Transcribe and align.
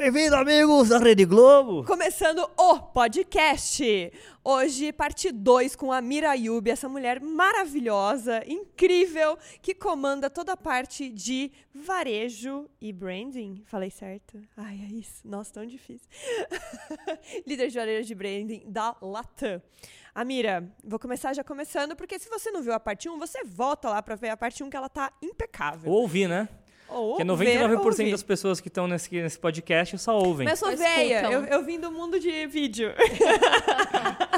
Bem-vindo, 0.00 0.34
amigos 0.34 0.88
da 0.88 0.96
Rede 0.96 1.26
Globo! 1.26 1.84
Começando 1.84 2.50
o 2.56 2.78
podcast. 2.78 4.10
Hoje, 4.42 4.94
parte 4.94 5.30
2 5.30 5.76
com 5.76 5.92
a 5.92 6.00
Mira 6.00 6.34
Yubi, 6.34 6.70
essa 6.70 6.88
mulher 6.88 7.20
maravilhosa, 7.20 8.42
incrível, 8.46 9.36
que 9.60 9.74
comanda 9.74 10.30
toda 10.30 10.54
a 10.54 10.56
parte 10.56 11.10
de 11.10 11.52
varejo 11.74 12.66
e 12.80 12.94
branding. 12.94 13.62
Falei 13.66 13.90
certo? 13.90 14.40
Ai, 14.56 14.80
é 14.88 14.90
isso. 14.90 15.20
Nossa, 15.22 15.52
tão 15.52 15.66
difícil. 15.66 16.08
Líder 17.46 17.68
de 17.68 17.78
varejo 17.78 18.08
de 18.08 18.14
branding 18.14 18.62
da 18.64 18.96
Latam. 19.02 19.60
Amira, 20.14 20.66
vou 20.82 20.98
começar 20.98 21.34
já 21.34 21.44
começando, 21.44 21.94
porque 21.94 22.18
se 22.18 22.30
você 22.30 22.50
não 22.50 22.62
viu 22.62 22.72
a 22.72 22.80
parte 22.80 23.06
1, 23.06 23.18
você 23.18 23.44
volta 23.44 23.90
lá 23.90 24.02
pra 24.02 24.14
ver 24.14 24.30
a 24.30 24.36
parte 24.36 24.64
1 24.64 24.70
que 24.70 24.76
ela 24.78 24.88
tá 24.88 25.12
impecável. 25.20 25.92
Ou 25.92 26.00
ouvir, 26.00 26.26
né? 26.26 26.48
Ou 26.90 27.16
Porque 27.16 27.24
ver, 27.36 27.58
99% 27.60 27.84
ouvir. 27.84 28.10
das 28.10 28.22
pessoas 28.22 28.60
que 28.60 28.68
estão 28.68 28.86
nesse, 28.88 29.10
nesse 29.20 29.38
podcast 29.38 29.96
só 29.98 30.18
ouvem. 30.18 30.46
Mas 30.48 30.60
eu 30.60 30.68
sou 30.68 30.76
velha, 30.76 31.20
escutam. 31.20 31.32
eu, 31.32 31.44
eu 31.44 31.64
vim 31.64 31.78
do 31.78 31.90
mundo 31.90 32.18
de 32.18 32.46
vídeo. 32.46 32.92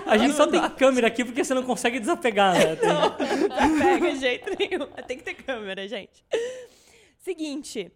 A 0.07 0.17
gente 0.19 0.35
só 0.35 0.47
tem 0.51 0.61
câmera 0.71 1.07
aqui 1.07 1.25
porque 1.25 1.43
você 1.45 1.55
não 1.55 1.63
consegue 1.63 1.99
desapegar, 1.99 2.55
né? 2.55 2.77
Tem- 2.77 2.89
Não 3.69 3.79
pega 3.79 4.15
jeito 4.17 4.51
nenhum. 4.59 4.87
Tem 5.07 5.17
que 5.19 5.25
ter 5.25 5.35
câmera, 5.35 5.87
gente. 5.89 6.25
Seguinte. 7.19 7.91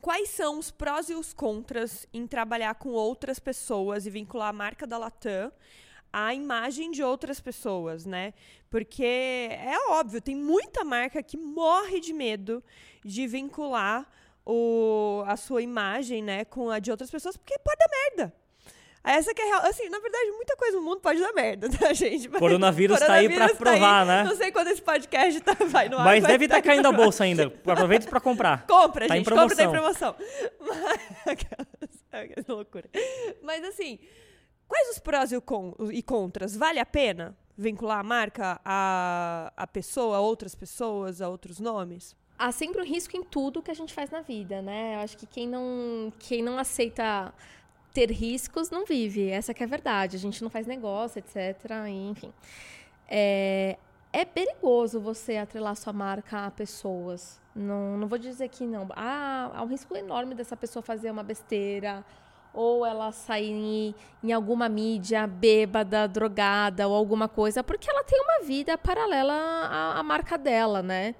Quais 0.00 0.30
são 0.30 0.58
os 0.58 0.70
prós 0.70 1.10
e 1.10 1.14
os 1.14 1.34
contras 1.34 2.06
em 2.12 2.26
trabalhar 2.26 2.74
com 2.76 2.88
outras 2.90 3.38
pessoas 3.38 4.06
e 4.06 4.10
vincular 4.10 4.48
a 4.48 4.52
marca 4.52 4.86
da 4.86 4.96
Latam 4.96 5.52
à 6.12 6.34
imagem 6.34 6.90
de 6.90 7.02
outras 7.02 7.40
pessoas, 7.40 8.04
né? 8.06 8.32
Porque 8.68 9.02
é 9.04 9.76
óbvio, 9.90 10.20
tem 10.20 10.36
muita 10.36 10.84
marca 10.84 11.22
que 11.22 11.36
morre 11.36 12.00
de 12.00 12.12
medo 12.12 12.62
de 13.04 13.26
vincular 13.26 14.08
o, 14.44 15.22
a 15.26 15.36
sua 15.36 15.62
imagem, 15.62 16.22
né, 16.22 16.44
com 16.44 16.70
a 16.70 16.78
de 16.78 16.90
outras 16.90 17.10
pessoas, 17.10 17.36
porque 17.36 17.58
pode 17.58 17.78
dar 17.78 17.88
merda. 17.88 18.34
Essa 19.02 19.32
que 19.32 19.40
é 19.40 19.44
a 19.46 19.48
real. 19.48 19.70
Assim, 19.70 19.88
na 19.88 19.98
verdade, 19.98 20.30
muita 20.32 20.54
coisa 20.56 20.76
no 20.76 20.82
mundo 20.82 21.00
pode 21.00 21.18
dar 21.20 21.32
merda, 21.32 21.70
tá, 21.70 21.90
gente? 21.94 22.28
Mas- 22.28 22.38
Coronavírus 22.38 22.98
tá 22.98 23.14
aí 23.14 23.28
pra 23.28 23.48
coronavírus 23.48 23.58
tá 23.58 23.64
provar, 23.64 24.00
aí. 24.02 24.06
né? 24.08 24.24
Não 24.24 24.36
sei 24.36 24.52
quando 24.52 24.68
esse 24.68 24.82
podcast 24.82 25.40
tá, 25.40 25.56
vai 25.66 25.88
no 25.88 25.98
ar. 25.98 26.04
Mas 26.04 26.22
deve 26.22 26.44
estar 26.44 26.56
tá 26.56 26.62
caindo 26.62 26.86
a 26.86 26.92
bolsa 26.92 27.24
ainda. 27.24 27.46
Aproveita 27.66 28.06
pra 28.08 28.20
comprar. 28.20 28.66
Compra, 28.68 29.08
Tá 29.08 29.14
em 29.16 29.24
gente. 29.24 29.30
Compra, 29.30 29.56
tá 29.56 29.64
em 29.64 29.70
promoção. 29.70 30.12
promoção. 30.12 30.50
Mas... 30.60 31.00
Aquelas- 32.12 32.46
loucura. 32.46 32.90
Mas 33.42 33.64
assim, 33.64 33.98
quais 34.70 34.88
os 34.90 34.98
prós 35.00 35.32
e, 35.32 35.40
con- 35.40 35.74
e 35.92 36.02
contras? 36.02 36.56
Vale 36.56 36.78
a 36.78 36.86
pena 36.86 37.36
vincular 37.58 37.98
a 37.98 38.02
marca 38.02 38.60
a, 38.64 39.52
a 39.56 39.66
pessoa, 39.66 40.16
a 40.16 40.20
outras 40.20 40.54
pessoas, 40.54 41.20
a 41.20 41.28
outros 41.28 41.58
nomes? 41.60 42.16
Há 42.38 42.50
sempre 42.52 42.80
um 42.80 42.84
risco 42.86 43.14
em 43.16 43.22
tudo 43.22 43.60
que 43.60 43.70
a 43.70 43.74
gente 43.74 43.92
faz 43.92 44.08
na 44.10 44.22
vida, 44.22 44.62
né? 44.62 44.94
Eu 44.94 45.00
acho 45.00 45.18
que 45.18 45.26
quem 45.26 45.46
não, 45.46 46.10
quem 46.18 46.40
não 46.42 46.56
aceita 46.58 47.34
ter 47.92 48.10
riscos 48.10 48.70
não 48.70 48.86
vive. 48.86 49.28
Essa 49.28 49.52
que 49.52 49.62
é 49.62 49.66
a 49.66 49.68
verdade. 49.68 50.16
A 50.16 50.18
gente 50.18 50.42
não 50.42 50.48
faz 50.48 50.66
negócio, 50.66 51.18
etc. 51.18 51.36
enfim. 51.88 52.32
É, 53.08 53.76
é 54.12 54.24
perigoso 54.24 55.00
você 55.00 55.36
atrelar 55.36 55.76
sua 55.76 55.92
marca 55.92 56.46
a 56.46 56.50
pessoas. 56.50 57.38
Não, 57.54 57.98
não 57.98 58.06
vou 58.08 58.16
dizer 58.18 58.48
que 58.48 58.64
não. 58.64 58.88
Há, 58.92 59.50
há 59.52 59.62
um 59.62 59.66
risco 59.66 59.94
enorme 59.96 60.34
dessa 60.34 60.56
pessoa 60.56 60.82
fazer 60.82 61.10
uma 61.10 61.22
besteira 61.24 62.02
ou 62.52 62.84
ela 62.84 63.12
sair 63.12 63.94
em, 64.22 64.32
alguma 64.32 64.68
mídia 64.68 65.26
bêbada, 65.26 66.06
drogada 66.08 66.86
ou 66.88 66.94
alguma 66.94 67.28
coisa, 67.28 67.62
porque 67.62 67.88
ela 67.88 68.02
tem 68.04 68.20
uma 68.20 68.44
vida 68.44 68.76
paralela 68.76 69.32
à, 69.32 69.98
à 69.98 70.02
marca 70.02 70.36
dela, 70.36 70.82
né? 70.82 71.14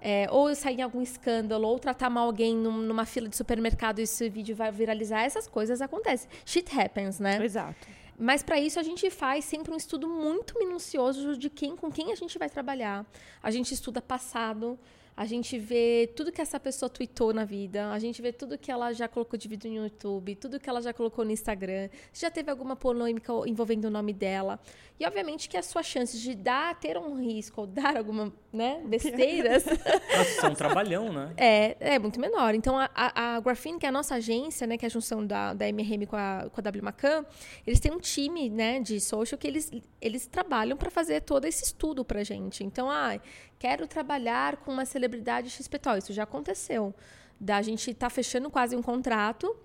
É, 0.00 0.28
ou 0.30 0.54
sair 0.54 0.78
em 0.78 0.82
algum 0.82 1.02
escândalo, 1.02 1.66
ou 1.66 1.78
tratar 1.78 2.08
mal 2.08 2.26
alguém 2.26 2.54
num- 2.54 2.82
numa 2.82 3.04
fila 3.04 3.28
de 3.28 3.36
supermercado 3.36 3.98
e 3.98 4.02
esse 4.02 4.28
vídeo 4.28 4.54
vai 4.54 4.70
viralizar, 4.70 5.22
essas 5.22 5.48
coisas 5.48 5.82
acontecem. 5.82 6.30
Shit 6.44 6.78
happens, 6.78 7.18
né? 7.18 7.44
Exato. 7.44 7.88
Mas 8.16 8.42
para 8.42 8.58
isso 8.58 8.78
a 8.80 8.82
gente 8.82 9.10
faz 9.10 9.44
sempre 9.44 9.72
um 9.72 9.76
estudo 9.76 10.08
muito 10.08 10.58
minucioso 10.58 11.36
de 11.36 11.48
quem 11.50 11.76
com 11.76 11.90
quem 11.90 12.12
a 12.12 12.16
gente 12.16 12.38
vai 12.38 12.48
trabalhar. 12.48 13.04
A 13.42 13.50
gente 13.50 13.72
estuda 13.74 14.00
passado, 14.02 14.78
a 15.18 15.24
gente 15.24 15.58
vê 15.58 16.08
tudo 16.14 16.30
que 16.30 16.40
essa 16.40 16.60
pessoa 16.60 16.88
tweetou 16.88 17.34
na 17.34 17.44
vida, 17.44 17.90
a 17.90 17.98
gente 17.98 18.22
vê 18.22 18.32
tudo 18.32 18.56
que 18.56 18.70
ela 18.70 18.92
já 18.92 19.08
colocou 19.08 19.36
de 19.36 19.48
vídeo 19.48 19.68
no 19.68 19.78
YouTube, 19.78 20.36
tudo 20.36 20.60
que 20.60 20.70
ela 20.70 20.80
já 20.80 20.92
colocou 20.92 21.24
no 21.24 21.32
Instagram, 21.32 21.88
se 22.12 22.22
já 22.22 22.30
teve 22.30 22.48
alguma 22.52 22.76
polêmica 22.76 23.32
envolvendo 23.44 23.86
o 23.86 23.90
nome 23.90 24.12
dela. 24.12 24.60
E 25.00 25.04
obviamente 25.04 25.48
que 25.48 25.56
as 25.56 25.66
suas 25.66 25.86
chances 25.86 26.20
de 26.20 26.36
dar, 26.36 26.78
ter 26.78 26.96
um 26.96 27.20
risco 27.20 27.62
ou 27.62 27.66
dar 27.68 27.96
alguma, 27.96 28.32
né, 28.52 28.80
besteiras 28.86 29.64
Nossa, 30.16 30.46
é 30.46 30.50
um 30.50 30.54
trabalhão, 30.54 31.12
né? 31.12 31.34
é, 31.36 31.94
é 31.94 31.98
muito 31.98 32.20
menor. 32.20 32.54
Então, 32.54 32.78
a, 32.78 32.88
a, 32.94 33.36
a 33.36 33.40
Graphene, 33.40 33.76
que 33.76 33.86
é 33.86 33.88
a 33.88 33.92
nossa 33.92 34.14
agência, 34.14 34.68
né, 34.68 34.78
que 34.78 34.86
é 34.86 34.88
a 34.88 34.90
junção 34.90 35.26
da, 35.26 35.52
da 35.52 35.68
MRM 35.68 36.06
com 36.06 36.14
a, 36.14 36.48
com 36.48 36.60
a 36.60 36.62
W 36.62 36.84
Macan, 36.84 37.26
eles 37.66 37.80
têm 37.80 37.90
um 37.90 37.98
time, 37.98 38.48
né, 38.48 38.78
de 38.78 39.00
social 39.00 39.36
que 39.36 39.48
eles, 39.48 39.68
eles 40.00 40.28
trabalham 40.28 40.76
para 40.76 40.92
fazer 40.92 41.22
todo 41.22 41.44
esse 41.44 41.64
estudo 41.64 42.04
pra 42.04 42.22
gente. 42.22 42.62
Então, 42.62 42.88
ah, 42.88 43.18
quero 43.58 43.86
trabalhar 43.86 44.56
com 44.58 44.72
uma 44.72 44.84
celebridade 44.84 45.50
XPTO. 45.50 45.96
Isso 45.98 46.12
já 46.12 46.22
aconteceu. 46.22 46.94
Da 47.40 47.62
gente 47.62 47.92
tá 47.94 48.10
fechando 48.10 48.50
quase 48.50 48.76
um 48.76 48.82
contrato 48.82 49.56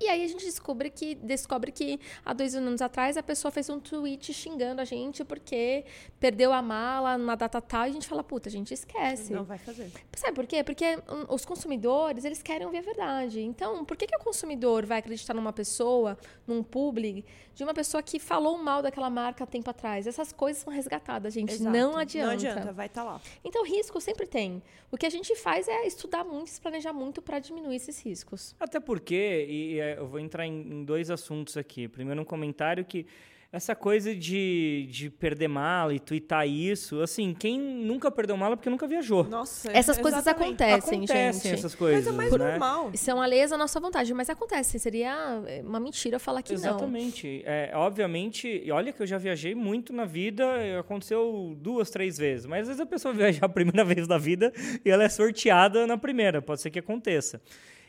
e 0.00 0.08
aí 0.08 0.24
a 0.24 0.28
gente 0.28 0.44
descobre 0.44 0.90
que, 0.90 1.14
descobre 1.14 1.72
que 1.72 1.98
há 2.24 2.32
dois 2.32 2.54
anos 2.54 2.82
atrás 2.82 3.16
a 3.16 3.22
pessoa 3.22 3.50
fez 3.50 3.70
um 3.70 3.80
tweet 3.80 4.32
xingando 4.32 4.80
a 4.80 4.84
gente 4.84 5.24
porque 5.24 5.84
perdeu 6.20 6.52
a 6.52 6.60
mala 6.60 7.16
numa 7.16 7.34
data 7.34 7.60
tal 7.60 7.86
e 7.86 7.90
a 7.90 7.92
gente 7.92 8.06
fala, 8.06 8.22
puta, 8.22 8.48
a 8.48 8.52
gente 8.52 8.74
esquece. 8.74 9.32
Não 9.32 9.44
vai 9.44 9.58
fazer. 9.58 9.90
Sabe 10.14 10.34
por 10.34 10.46
quê? 10.46 10.62
Porque 10.62 10.96
hum, 10.96 11.26
os 11.28 11.44
consumidores, 11.44 12.24
eles 12.24 12.42
querem 12.42 12.66
ouvir 12.66 12.78
a 12.78 12.82
verdade. 12.82 13.40
Então, 13.40 13.84
por 13.84 13.96
que, 13.96 14.06
que 14.06 14.16
o 14.16 14.18
consumidor 14.20 14.84
vai 14.84 14.98
acreditar 14.98 15.32
numa 15.32 15.52
pessoa, 15.52 16.18
num 16.46 16.62
public, 16.62 17.24
de 17.54 17.64
uma 17.64 17.72
pessoa 17.72 18.02
que 18.02 18.18
falou 18.18 18.58
mal 18.58 18.82
daquela 18.82 19.08
marca 19.08 19.44
há 19.44 19.46
tempo 19.46 19.70
atrás? 19.70 20.06
Essas 20.06 20.32
coisas 20.32 20.62
são 20.62 20.72
resgatadas, 20.72 21.32
gente. 21.32 21.54
Exato. 21.54 21.74
Não 21.74 21.96
adianta. 21.96 22.26
Não 22.26 22.34
adianta, 22.34 22.72
vai 22.72 22.86
estar 22.86 23.02
lá. 23.02 23.20
Então, 23.42 23.64
risco 23.64 24.00
sempre 24.00 24.26
tem. 24.26 24.62
O 24.90 24.96
que 24.96 25.06
a 25.06 25.10
gente 25.10 25.34
faz 25.36 25.68
é 25.68 25.86
estudar 25.86 26.24
muito, 26.24 26.50
se 26.50 26.60
planejar 26.60 26.92
muito 26.92 27.22
para 27.22 27.38
diminuir 27.38 27.76
esses 27.76 28.00
riscos. 28.00 28.54
Até 28.60 28.78
porque, 28.78 29.46
e, 29.48 29.74
e, 29.74 29.85
é, 29.86 29.98
eu 29.98 30.06
vou 30.06 30.20
entrar 30.20 30.46
em, 30.46 30.60
em 30.60 30.84
dois 30.84 31.10
assuntos 31.10 31.56
aqui. 31.56 31.88
Primeiro, 31.88 32.20
um 32.20 32.24
comentário 32.24 32.84
que 32.84 33.06
essa 33.52 33.74
coisa 33.74 34.14
de, 34.14 34.86
de 34.90 35.08
perder 35.08 35.48
mala 35.48 35.94
e 35.94 36.00
twittar 36.00 36.46
isso, 36.46 37.00
assim, 37.00 37.32
quem 37.32 37.58
nunca 37.58 38.10
perdeu 38.10 38.36
mala 38.36 38.54
é 38.54 38.56
porque 38.56 38.68
nunca 38.68 38.86
viajou. 38.86 39.24
Nossa, 39.24 39.70
Essas 39.72 39.96
coisas 39.98 40.20
exatamente. 40.20 40.62
acontecem, 40.62 40.98
Acontecem 40.98 41.42
gente. 41.42 41.58
essas 41.58 41.74
coisas, 41.74 42.04
Coisa 42.04 42.16
mais 42.16 42.32
né? 42.32 42.38
normal. 42.38 42.90
São 42.94 43.20
alheias 43.20 43.52
à 43.52 43.56
nossa 43.56 43.78
vontade, 43.80 44.12
mas 44.12 44.28
acontece. 44.28 44.78
Seria 44.78 45.42
é, 45.46 45.62
uma 45.62 45.80
mentira 45.80 46.18
falar 46.18 46.42
que 46.42 46.52
não. 46.52 46.58
Exatamente. 46.58 47.42
É, 47.46 47.70
obviamente, 47.74 48.46
e 48.64 48.70
olha 48.70 48.92
que 48.92 49.00
eu 49.00 49.06
já 49.06 49.16
viajei 49.16 49.54
muito 49.54 49.92
na 49.92 50.04
vida, 50.04 50.44
e 50.62 50.76
aconteceu 50.76 51.56
duas, 51.58 51.88
três 51.88 52.18
vezes. 52.18 52.46
Mas 52.46 52.62
às 52.62 52.68
vezes 52.68 52.80
a 52.80 52.86
pessoa 52.86 53.14
viaja 53.16 53.38
a 53.42 53.48
primeira 53.48 53.84
vez 53.84 54.06
da 54.06 54.18
vida 54.18 54.52
e 54.84 54.90
ela 54.90 55.04
é 55.04 55.08
sorteada 55.08 55.86
na 55.86 55.96
primeira, 55.96 56.42
pode 56.42 56.60
ser 56.60 56.70
que 56.70 56.80
aconteça. 56.80 57.40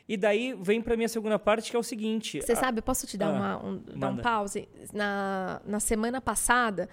E 0.07 0.15
daí 0.15 0.53
vem 0.61 0.81
pra 0.81 0.95
minha 0.95 1.09
segunda 1.09 1.37
parte, 1.37 1.69
que 1.69 1.75
é 1.75 1.79
o 1.79 1.83
seguinte. 1.83 2.41
Você 2.41 2.53
a- 2.53 2.55
sabe, 2.55 2.81
posso 2.81 3.05
te 3.05 3.17
dar, 3.17 3.27
Ah, 3.27 3.31
uma, 3.57 3.65
um, 3.65 3.77
dar 3.97 4.09
um 4.09 4.17
pause? 4.17 4.67
Na, 4.93 5.61
na 5.65 5.79
semana 5.79 6.21
passada, 6.21 6.87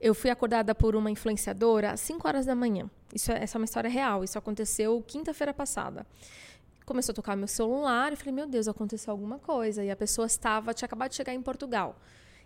eu 0.00 0.14
fui 0.14 0.28
acordada 0.30 0.74
por 0.74 0.94
uma 0.94 1.10
influenciadora 1.10 1.92
às 1.92 2.00
5 2.00 2.28
horas 2.28 2.44
da 2.44 2.54
manhã. 2.54 2.90
Isso 3.14 3.32
é, 3.32 3.42
essa 3.42 3.56
é 3.56 3.58
uma 3.58 3.64
história 3.64 3.88
real. 3.88 4.22
Isso 4.22 4.36
aconteceu 4.38 5.02
quinta-feira 5.06 5.54
passada. 5.54 6.06
Começou 6.84 7.12
a 7.12 7.16
tocar 7.16 7.36
meu 7.36 7.48
celular 7.48 8.12
e 8.12 8.16
falei, 8.16 8.32
meu 8.34 8.46
Deus, 8.46 8.68
aconteceu 8.68 9.12
alguma 9.12 9.38
coisa. 9.38 9.82
E 9.82 9.90
a 9.90 9.96
pessoa 9.96 10.26
estava, 10.26 10.74
tinha 10.74 10.86
acabado 10.86 11.10
de 11.10 11.16
chegar 11.16 11.32
em 11.32 11.40
Portugal. 11.42 11.98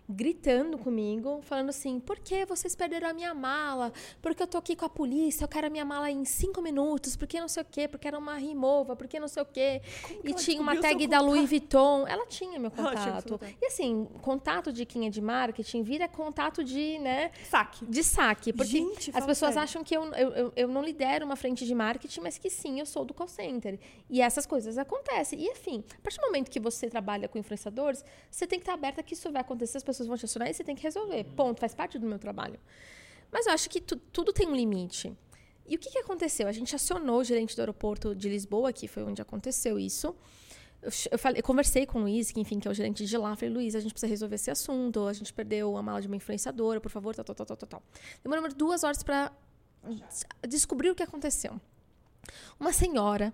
Gritando 0.09 0.77
comigo, 0.77 1.39
falando 1.43 1.69
assim: 1.69 1.99
por 1.99 2.19
que 2.19 2.45
vocês 2.45 2.75
perderam 2.75 3.09
a 3.09 3.13
minha 3.13 3.33
mala? 3.33 3.93
Porque 4.21 4.43
eu 4.43 4.47
tô 4.47 4.57
aqui 4.57 4.75
com 4.75 4.85
a 4.85 4.89
polícia, 4.89 5.45
eu 5.45 5.47
quero 5.47 5.67
a 5.67 5.69
minha 5.69 5.85
mala 5.85 6.11
em 6.11 6.25
cinco 6.25 6.61
minutos, 6.61 7.15
porque 7.15 7.39
não 7.39 7.47
sei 7.47 7.63
o 7.63 7.65
quê, 7.65 7.87
porque 7.87 8.07
era 8.07 8.17
uma 8.17 8.35
remova, 8.35 8.97
porque 8.97 9.17
não 9.17 9.29
sei 9.29 9.41
o 9.43 9.45
quê. 9.45 9.81
E 10.23 10.33
tinha 10.33 10.61
uma 10.61 10.75
tag 10.75 11.07
da 11.07 11.21
Louis 11.21 11.49
Vuitton. 11.49 12.05
Ela 12.05 12.25
tinha 12.25 12.59
meu 12.59 12.69
tinha 12.69 12.85
contato. 12.85 13.29
contato. 13.29 13.55
E 13.61 13.65
assim, 13.67 14.05
contato 14.21 14.73
de 14.73 14.85
quem 14.85 15.07
é 15.07 15.09
de 15.09 15.21
marketing 15.21 15.83
vira 15.83 16.07
contato 16.07 16.63
de, 16.63 16.99
né, 16.99 17.31
Saque. 17.49 17.85
de 17.85 18.03
saque. 18.03 18.51
Porque 18.51 18.71
Gente, 18.71 19.11
as 19.13 19.25
pessoas 19.25 19.53
sério. 19.53 19.63
acham 19.63 19.83
que 19.85 19.95
eu, 19.95 20.03
eu, 20.13 20.29
eu, 20.31 20.53
eu 20.55 20.67
não 20.67 20.83
lidero 20.83 21.25
uma 21.25 21.37
frente 21.37 21.65
de 21.65 21.73
marketing, 21.73 22.19
mas 22.21 22.37
que 22.37 22.49
sim, 22.49 22.79
eu 22.79 22.85
sou 22.85 23.05
do 23.05 23.13
call 23.13 23.27
center. 23.27 23.79
E 24.09 24.21
essas 24.21 24.45
coisas 24.45 24.77
acontecem. 24.77 25.39
E 25.39 25.47
enfim, 25.47 25.83
a 25.97 26.01
partir 26.01 26.19
do 26.19 26.25
momento 26.25 26.51
que 26.51 26.59
você 26.59 26.89
trabalha 26.89 27.29
com 27.29 27.37
influenciadores, 27.37 28.03
você 28.29 28.45
tem 28.45 28.59
que 28.59 28.63
estar 28.63 28.73
aberta 28.73 29.01
que 29.01 29.13
isso 29.13 29.31
vai 29.31 29.41
acontecer, 29.41 29.77
as 29.77 29.83
pessoas 29.83 29.92
vão 30.07 30.17
te 30.17 30.25
acionar 30.25 30.49
e 30.49 30.53
você 30.53 30.63
tem 30.63 30.75
que 30.75 30.83
resolver. 30.83 31.23
Ponto, 31.35 31.59
faz 31.59 31.73
parte 31.73 31.97
do 31.99 32.05
meu 32.05 32.19
trabalho. 32.19 32.59
Mas 33.31 33.45
eu 33.47 33.53
acho 33.53 33.69
que 33.69 33.81
tu- 33.81 33.95
tudo 33.97 34.31
tem 34.33 34.47
um 34.47 34.55
limite. 34.55 35.15
E 35.65 35.75
o 35.75 35.79
que, 35.79 35.89
que 35.89 35.97
aconteceu? 35.99 36.47
A 36.47 36.51
gente 36.51 36.75
acionou 36.75 37.19
o 37.19 37.23
gerente 37.23 37.55
do 37.55 37.59
aeroporto 37.61 38.13
de 38.13 38.27
Lisboa, 38.29 38.71
que 38.73 38.87
foi 38.87 39.03
onde 39.03 39.21
aconteceu 39.21 39.79
isso. 39.79 40.15
Eu, 41.09 41.17
falei, 41.17 41.39
eu 41.39 41.43
conversei 41.43 41.85
com 41.85 41.99
o 41.99 42.01
Luiz, 42.01 42.29
que, 42.31 42.41
enfim, 42.41 42.59
que 42.59 42.67
é 42.67 42.71
o 42.71 42.73
gerente 42.73 43.05
de 43.05 43.17
lá. 43.17 43.35
Falei, 43.37 43.53
Luiz, 43.53 43.73
a 43.73 43.79
gente 43.79 43.91
precisa 43.93 44.09
resolver 44.09 44.35
esse 44.35 44.51
assunto. 44.51 45.07
A 45.07 45.13
gente 45.13 45.33
perdeu 45.33 45.77
a 45.77 45.81
mala 45.81 46.01
de 46.01 46.07
uma 46.07 46.15
influenciadora, 46.17 46.81
por 46.81 46.91
favor, 46.91 47.15
tal, 47.15 47.23
tal, 47.23 47.35
tal, 47.35 47.45
tal, 47.45 47.67
tal, 47.67 47.83
duas 48.57 48.83
horas 48.83 49.01
para 49.01 49.31
descobrir 50.47 50.89
o 50.89 50.95
que 50.95 51.03
aconteceu. 51.03 51.59
Uma 52.59 52.73
senhora 52.73 53.33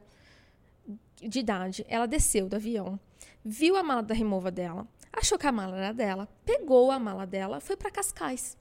de 1.22 1.40
idade, 1.40 1.86
ela 1.88 2.06
desceu 2.06 2.48
do 2.48 2.56
avião, 2.56 3.00
viu 3.44 3.76
a 3.76 3.84
mala 3.84 4.02
da 4.02 4.14
remova 4.14 4.50
dela, 4.50 4.88
achou 5.12 5.38
que 5.38 5.48
a 5.48 5.52
mala 5.52 5.78
era 5.78 5.94
dela, 5.94 6.28
pegou 6.46 6.92
a 6.92 7.00
mala 7.00 7.26
dela, 7.26 7.60
foi 7.60 7.76
para 7.76 7.92
Cascais. 7.92 8.58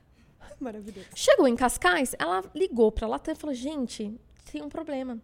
Maravilhoso. 0.60 1.08
Chegou 1.14 1.46
em 1.46 1.56
Cascais, 1.56 2.14
ela 2.18 2.44
ligou 2.54 2.90
pra 2.90 3.06
Latam 3.06 3.34
e 3.34 3.36
falou: 3.36 3.54
gente, 3.54 4.18
tem 4.50 4.62
um 4.62 4.68
problema. 4.68 5.18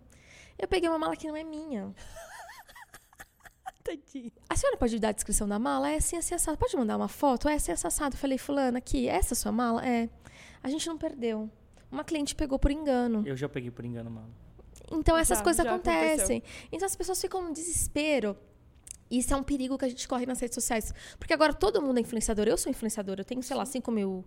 Eu 0.58 0.66
peguei 0.66 0.88
uma 0.88 0.98
mala 0.98 1.16
que 1.16 1.28
não 1.28 1.36
é 1.36 1.44
minha. 1.44 1.94
Tadinho. 3.84 4.32
A 4.48 4.56
senhora 4.56 4.76
pode 4.76 4.98
dar 4.98 5.10
a 5.10 5.12
descrição 5.12 5.46
da 5.46 5.58
mala? 5.58 5.90
É 5.90 5.96
assim, 5.96 6.16
assim, 6.16 6.34
assado. 6.34 6.58
Pode 6.58 6.76
mandar 6.76 6.96
uma 6.96 7.08
foto? 7.08 7.48
É 7.48 7.54
assim, 7.54 7.70
assim, 7.70 7.86
assado. 7.86 8.16
Eu 8.16 8.18
falei, 8.18 8.38
fulana, 8.38 8.78
aqui, 8.78 9.08
essa 9.08 9.32
é 9.32 9.34
a 9.34 9.36
sua 9.36 9.52
mala? 9.52 9.86
É. 9.86 10.08
A 10.62 10.68
gente 10.68 10.86
não 10.88 10.98
perdeu. 10.98 11.48
Uma 11.90 12.02
cliente 12.02 12.34
pegou 12.34 12.58
por 12.58 12.70
engano. 12.70 13.22
Eu 13.24 13.36
já 13.36 13.48
peguei 13.48 13.70
por 13.70 13.84
engano, 13.84 14.10
mano. 14.10 14.34
Então 14.90 15.16
essas 15.16 15.38
Já, 15.38 15.44
coisas 15.44 15.64
já 15.64 15.70
acontecem. 15.70 16.42
Então 16.70 16.86
as 16.86 16.96
pessoas 16.96 17.20
ficam 17.20 17.42
no 17.42 17.52
desespero. 17.52 18.36
Isso 19.10 19.32
é 19.32 19.36
um 19.36 19.42
perigo 19.42 19.78
que 19.78 19.84
a 19.84 19.88
gente 19.88 20.06
corre 20.08 20.26
nas 20.26 20.40
redes 20.40 20.54
sociais. 20.54 20.92
Porque 21.18 21.32
agora 21.32 21.52
todo 21.54 21.80
mundo 21.80 21.98
é 21.98 22.00
influenciador. 22.00 22.46
Eu 22.48 22.56
sou 22.56 22.70
influenciadora. 22.70 23.20
Eu 23.20 23.24
tenho, 23.24 23.42
sei 23.42 23.56
lá, 23.56 23.64
5 23.64 23.90
mil 23.90 24.24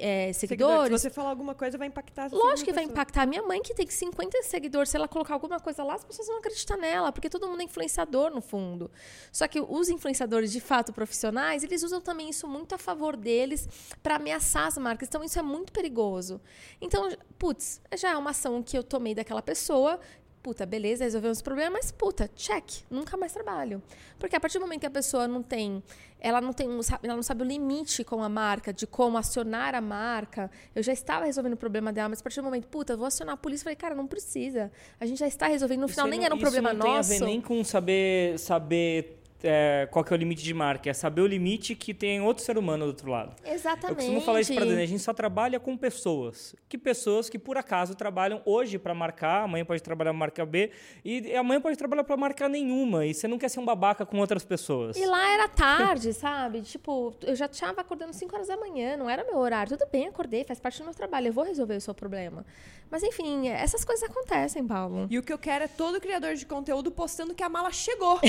é, 0.00 0.32
Seguidor, 0.32 0.32
seguidores. 0.32 1.00
Se 1.00 1.08
você 1.08 1.10
falar 1.10 1.30
alguma 1.30 1.54
coisa, 1.54 1.76
vai 1.76 1.88
impactar. 1.88 2.26
as 2.26 2.32
Lógico 2.32 2.66
que 2.66 2.72
vai 2.72 2.84
pessoas. 2.84 2.92
impactar. 2.92 3.26
Minha 3.26 3.42
mãe, 3.42 3.60
que 3.60 3.74
tem 3.74 3.86
50 3.86 4.42
seguidores, 4.44 4.90
se 4.90 4.96
ela 4.96 5.08
colocar 5.08 5.34
alguma 5.34 5.60
coisa 5.60 5.82
lá, 5.82 5.94
as 5.94 6.04
pessoas 6.04 6.28
vão 6.28 6.38
acreditar 6.38 6.76
nela, 6.76 7.12
porque 7.12 7.28
todo 7.28 7.46
mundo 7.46 7.60
é 7.60 7.64
influenciador, 7.64 8.30
no 8.30 8.40
fundo. 8.40 8.90
Só 9.32 9.46
que 9.46 9.60
os 9.60 9.88
influenciadores, 9.88 10.52
de 10.52 10.60
fato, 10.60 10.92
profissionais, 10.92 11.62
eles 11.64 11.82
usam 11.82 12.00
também 12.00 12.30
isso 12.30 12.46
muito 12.46 12.74
a 12.74 12.78
favor 12.78 13.16
deles 13.16 13.68
para 14.02 14.16
ameaçar 14.16 14.66
as 14.66 14.78
marcas. 14.78 15.08
Então, 15.08 15.22
isso 15.22 15.38
é 15.38 15.42
muito 15.42 15.72
perigoso. 15.72 16.40
Então, 16.80 17.10
putz, 17.38 17.80
já 17.96 18.10
é 18.10 18.16
uma 18.16 18.30
ação 18.30 18.62
que 18.62 18.76
eu 18.76 18.82
tomei 18.82 19.14
daquela 19.14 19.42
pessoa. 19.42 20.00
Puta, 20.42 20.64
beleza, 20.64 21.04
resolvemos 21.04 21.40
o 21.40 21.44
problema, 21.44 21.72
mas 21.72 21.90
puta, 21.90 22.30
check, 22.34 22.64
nunca 22.88 23.16
mais 23.16 23.32
trabalho. 23.32 23.82
Porque 24.18 24.36
a 24.36 24.40
partir 24.40 24.58
do 24.58 24.62
momento 24.62 24.80
que 24.80 24.86
a 24.86 24.90
pessoa 24.90 25.26
não 25.26 25.42
tem, 25.42 25.82
ela 26.20 26.40
não 26.40 26.52
tem, 26.52 26.68
ela 27.02 27.16
não 27.16 27.22
sabe 27.22 27.42
o 27.42 27.44
limite 27.44 28.04
com 28.04 28.22
a 28.22 28.28
marca, 28.28 28.72
de 28.72 28.86
como 28.86 29.18
acionar 29.18 29.74
a 29.74 29.80
marca. 29.80 30.50
Eu 30.74 30.82
já 30.82 30.92
estava 30.92 31.26
resolvendo 31.26 31.54
o 31.54 31.56
problema 31.56 31.92
dela, 31.92 32.08
mas 32.08 32.20
a 32.20 32.22
partir 32.22 32.40
do 32.40 32.44
momento, 32.44 32.68
puta, 32.68 32.96
vou 32.96 33.06
acionar 33.06 33.34
a 33.34 33.36
polícia, 33.36 33.64
falei, 33.64 33.76
cara, 33.76 33.94
não 33.96 34.06
precisa. 34.06 34.70
A 35.00 35.04
gente 35.06 35.18
já 35.18 35.26
está 35.26 35.48
resolvendo, 35.48 35.80
no 35.80 35.88
final 35.88 36.06
Isso 36.06 36.10
nem 36.10 36.20
não- 36.20 36.26
era 36.26 36.34
um 36.34 36.38
problema 36.38 36.72
não 36.72 36.86
nosso. 36.86 37.08
tem 37.10 37.16
a 37.16 37.20
ver 37.20 37.26
nem 37.26 37.40
com 37.40 37.62
saber, 37.64 38.38
saber 38.38 39.17
é, 39.42 39.88
qual 39.90 40.04
que 40.04 40.12
é 40.12 40.16
o 40.16 40.18
limite 40.18 40.42
de 40.42 40.54
marca. 40.54 40.90
É 40.90 40.92
saber 40.92 41.20
o 41.20 41.26
limite 41.26 41.74
que 41.74 41.94
tem 41.94 42.20
outro 42.20 42.42
ser 42.44 42.58
humano 42.58 42.84
do 42.84 42.88
outro 42.88 43.10
lado. 43.10 43.34
Exatamente. 43.44 43.88
Eu 43.88 43.94
costumo 43.96 44.20
falar 44.20 44.40
isso 44.40 44.54
pra 44.54 44.64
Dani, 44.64 44.82
a 44.82 44.86
gente 44.86 45.02
só 45.02 45.12
trabalha 45.12 45.60
com 45.60 45.76
pessoas. 45.76 46.54
Que 46.68 46.76
pessoas 46.76 47.28
que 47.28 47.38
por 47.38 47.56
acaso 47.56 47.94
trabalham 47.94 48.42
hoje 48.44 48.78
para 48.78 48.94
marcar, 48.94 49.44
amanhã 49.44 49.64
pode 49.64 49.82
trabalhar 49.82 50.10
pra 50.10 50.18
marca 50.18 50.46
B 50.46 50.70
e 51.04 51.34
amanhã 51.34 51.60
pode 51.60 51.76
trabalhar 51.76 52.04
para 52.04 52.16
marca 52.16 52.48
nenhuma. 52.48 53.06
E 53.06 53.14
você 53.14 53.28
não 53.28 53.38
quer 53.38 53.48
ser 53.48 53.60
um 53.60 53.64
babaca 53.64 54.04
com 54.04 54.18
outras 54.18 54.44
pessoas. 54.44 54.96
E 54.96 55.06
lá 55.06 55.30
era 55.32 55.48
tarde, 55.48 56.12
sabe? 56.14 56.62
Tipo, 56.62 57.14
eu 57.22 57.34
já 57.34 57.46
estava 57.46 57.80
acordando 57.80 58.12
5 58.12 58.34
horas 58.34 58.48
da 58.48 58.56
manhã, 58.56 58.96
não 58.96 59.08
era 59.08 59.24
meu 59.24 59.38
horário. 59.38 59.76
Tudo 59.76 59.88
bem, 59.90 60.08
acordei, 60.08 60.44
faz 60.44 60.58
parte 60.60 60.78
do 60.78 60.84
meu 60.84 60.94
trabalho, 60.94 61.28
eu 61.28 61.32
vou 61.32 61.44
resolver 61.44 61.76
o 61.76 61.80
seu 61.80 61.94
problema. 61.94 62.44
Mas 62.90 63.02
enfim, 63.02 63.48
essas 63.48 63.84
coisas 63.84 64.08
acontecem, 64.08 64.66
Paulo. 64.66 65.06
E 65.10 65.18
o 65.18 65.22
que 65.22 65.32
eu 65.32 65.38
quero 65.38 65.64
é 65.64 65.68
todo 65.68 66.00
criador 66.00 66.34
de 66.34 66.46
conteúdo 66.46 66.90
postando 66.90 67.34
que 67.34 67.42
a 67.42 67.48
mala 67.48 67.70
chegou. 67.70 68.18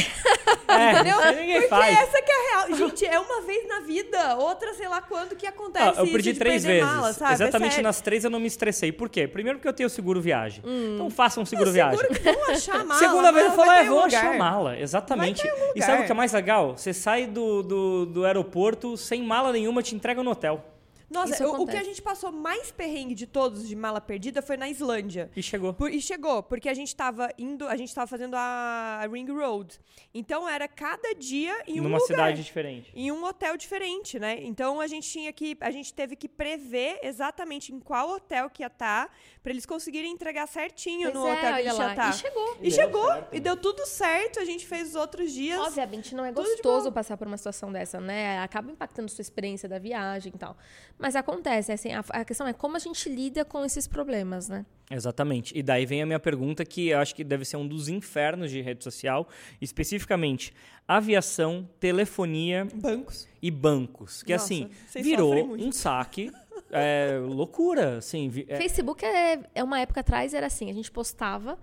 É, 0.68 0.99
Entendeu? 1.00 1.18
Porque 1.22 1.62
faz. 1.68 1.98
essa 2.00 2.22
que 2.22 2.32
é 2.32 2.36
a 2.36 2.66
real. 2.66 2.78
Gente, 2.78 3.06
é 3.06 3.20
uma 3.20 3.42
vez 3.42 3.68
na 3.68 3.80
vida, 3.82 4.36
outra 4.36 4.74
sei 4.74 4.88
lá 4.88 5.02
quando 5.02 5.36
que 5.36 5.48
acontece 5.48 6.00
Ah, 6.00 6.04
eu 6.04 6.08
perdi 6.12 6.34
três 6.34 6.64
vezes. 6.64 6.84
mala? 6.88 7.08
É 7.10 7.34
Exatamente 7.34 7.72
sério. 7.72 7.84
nas 7.84 8.02
três 8.02 8.24
eu 8.24 8.30
não 8.30 8.40
me 8.40 8.48
estressei. 8.48 8.92
Por 8.92 9.10
quê? 9.10 9.28
Primeiro 9.28 9.58
porque 9.60 9.68
eu 9.68 9.74
tenho 9.74 9.90
seguro 9.90 10.22
viagem. 10.22 10.64
Hum. 10.66 10.96
Então 10.96 11.10
faça 11.10 11.40
um 11.40 11.46
seguro 11.46 11.72
viagem. 11.72 12.00
Seguro 12.00 12.20
que 12.20 12.32
vão 12.32 12.50
achar 12.52 12.76
a 12.76 12.84
mala. 12.84 13.00
Segunda 13.00 13.32
vez 13.32 13.46
eu 13.46 13.52
falo, 13.54 13.72
é, 13.72 13.84
vou 13.86 14.04
achar 14.04 14.38
mala. 14.38 14.80
Exatamente. 14.80 15.42
E 15.76 15.82
sabe 15.82 16.04
o 16.04 16.06
que 16.06 16.12
é 16.12 16.16
mais 16.16 16.34
legal? 16.34 16.78
Você 16.78 16.94
sai 16.94 17.26
do, 17.28 17.64
do, 17.64 18.06
do 18.06 18.26
aeroporto 18.26 18.96
sem 18.98 19.24
mala 19.24 19.52
nenhuma, 19.52 19.82
te 19.82 19.96
entrega 19.96 20.22
no 20.24 20.32
hotel. 20.32 20.64
Nossa, 21.10 21.34
Isso 21.34 21.44
o- 21.46 21.64
o, 21.64 21.68
que 21.68 21.76
a 21.78 21.84
gente 21.84 22.02
passou 22.02 22.32
mais 22.32 22.72
perrengue 22.72 23.16
de 23.16 23.26
todos 23.26 23.68
de 23.68 23.76
mala 23.76 24.00
perdida 24.00 24.42
foi 24.42 24.58
na 24.58 24.70
Islândia. 24.70 25.30
E 25.36 25.42
chegou. 25.42 25.74
Por- 25.74 25.92
e 25.92 26.00
chegou, 26.02 26.44
porque 26.44 26.70
a 26.70 26.74
gente 26.74 26.96
tava 26.96 27.30
indo, 27.38 27.68
a 27.68 27.76
gente 27.76 27.94
tava 27.94 28.06
fazendo 28.08 28.36
a 28.36 29.08
Ring 29.12 29.30
Road. 29.32 29.80
Então 30.14 30.48
era 30.48 30.68
cada 30.68 31.14
dia 31.16 31.64
em 31.68 31.80
um 31.80 31.84
numa 31.84 31.98
lugar. 31.98 32.08
cidade 32.08 32.44
diferente. 32.44 32.92
em 32.96 33.12
um 33.12 33.24
hotel 33.24 33.58
diferente, 33.58 34.20
né? 34.20 34.38
Então 34.44 34.80
a 34.80 34.88
gente 34.88 35.10
tinha 35.10 35.32
que 35.34 35.58
a 35.62 35.72
gente 35.72 35.94
teve 35.94 36.16
que 36.16 36.28
prever 36.28 37.00
exatamente 37.04 37.74
em 37.74 37.80
qual 37.80 38.10
hotel 38.12 38.50
que 38.50 38.62
ia 38.64 38.68
estar 38.68 39.12
pra 39.42 39.52
eles 39.52 39.66
conseguirem 39.66 40.12
entregar 40.12 40.48
certinho 40.48 41.12
Pois 41.12 41.14
no 41.14 41.28
é, 41.28 41.34
hotel 41.34 41.56
que 41.56 41.62
ia 41.64 41.72
estar. 41.72 42.10
E 42.10 42.14
chegou. 42.14 42.56
E 42.60 42.62
Deu 42.62 42.72
chegou, 42.72 43.08
certo, 43.08 43.34
e 43.34 43.36
né? 43.36 43.40
deu 43.42 43.58
tudo 43.58 43.86
certo. 43.86 44.40
A 44.40 44.46
gente 44.46 44.66
fez 44.66 44.90
os 44.90 44.96
outros 44.96 45.32
dias. 45.32 45.60
Obviamente 45.60 46.14
não 46.16 46.24
é 46.26 46.32
gostoso 46.32 46.92
passar 46.92 47.18
por 47.18 47.26
uma 47.28 47.38
situação 47.38 47.72
dessa, 47.72 48.00
né? 48.00 48.40
Acaba 48.40 48.72
impactando 48.72 49.10
sua 49.10 49.22
experiência 49.22 49.68
da 49.68 49.80
viagem 49.80 50.32
e 50.36 50.38
tal. 50.38 50.56
Mas 51.00 51.16
acontece, 51.16 51.72
assim, 51.72 51.94
a, 51.94 52.04
a 52.10 52.26
questão 52.26 52.46
é 52.46 52.52
como 52.52 52.76
a 52.76 52.80
gente 52.80 53.08
lida 53.08 53.46
com 53.46 53.64
esses 53.64 53.88
problemas, 53.88 54.50
né? 54.50 54.66
Exatamente. 54.92 55.58
E 55.58 55.64
daí 55.64 55.86
vem 55.86 56.02
a 56.02 56.06
minha 56.06 56.20
pergunta, 56.20 56.66
que 56.66 56.90
eu 56.90 57.00
acho 57.00 57.16
que 57.16 57.24
deve 57.24 57.46
ser 57.46 57.56
um 57.56 57.66
dos 57.66 57.88
infernos 57.88 58.52
de 58.52 58.60
rede 58.60 58.84
social, 58.84 59.28
especificamente 59.62 60.54
aviação, 60.86 61.70
telefonia 61.80 62.68
Bancos. 62.74 63.28
e 63.42 63.50
bancos. 63.50 64.24
Que 64.24 64.34
Nossa, 64.34 64.46
assim, 64.46 64.70
virou 65.02 65.54
um 65.56 65.72
saque. 65.72 66.32
é, 66.72 67.18
loucura, 67.24 68.00
assim. 68.00 68.30
é- 68.48 68.58
Facebook 68.58 69.06
é, 69.06 69.40
é 69.56 69.64
uma 69.64 69.80
época 69.80 70.02
atrás 70.02 70.34
era 70.34 70.48
assim, 70.48 70.70
a 70.70 70.74
gente 70.74 70.92
postava, 70.92 71.58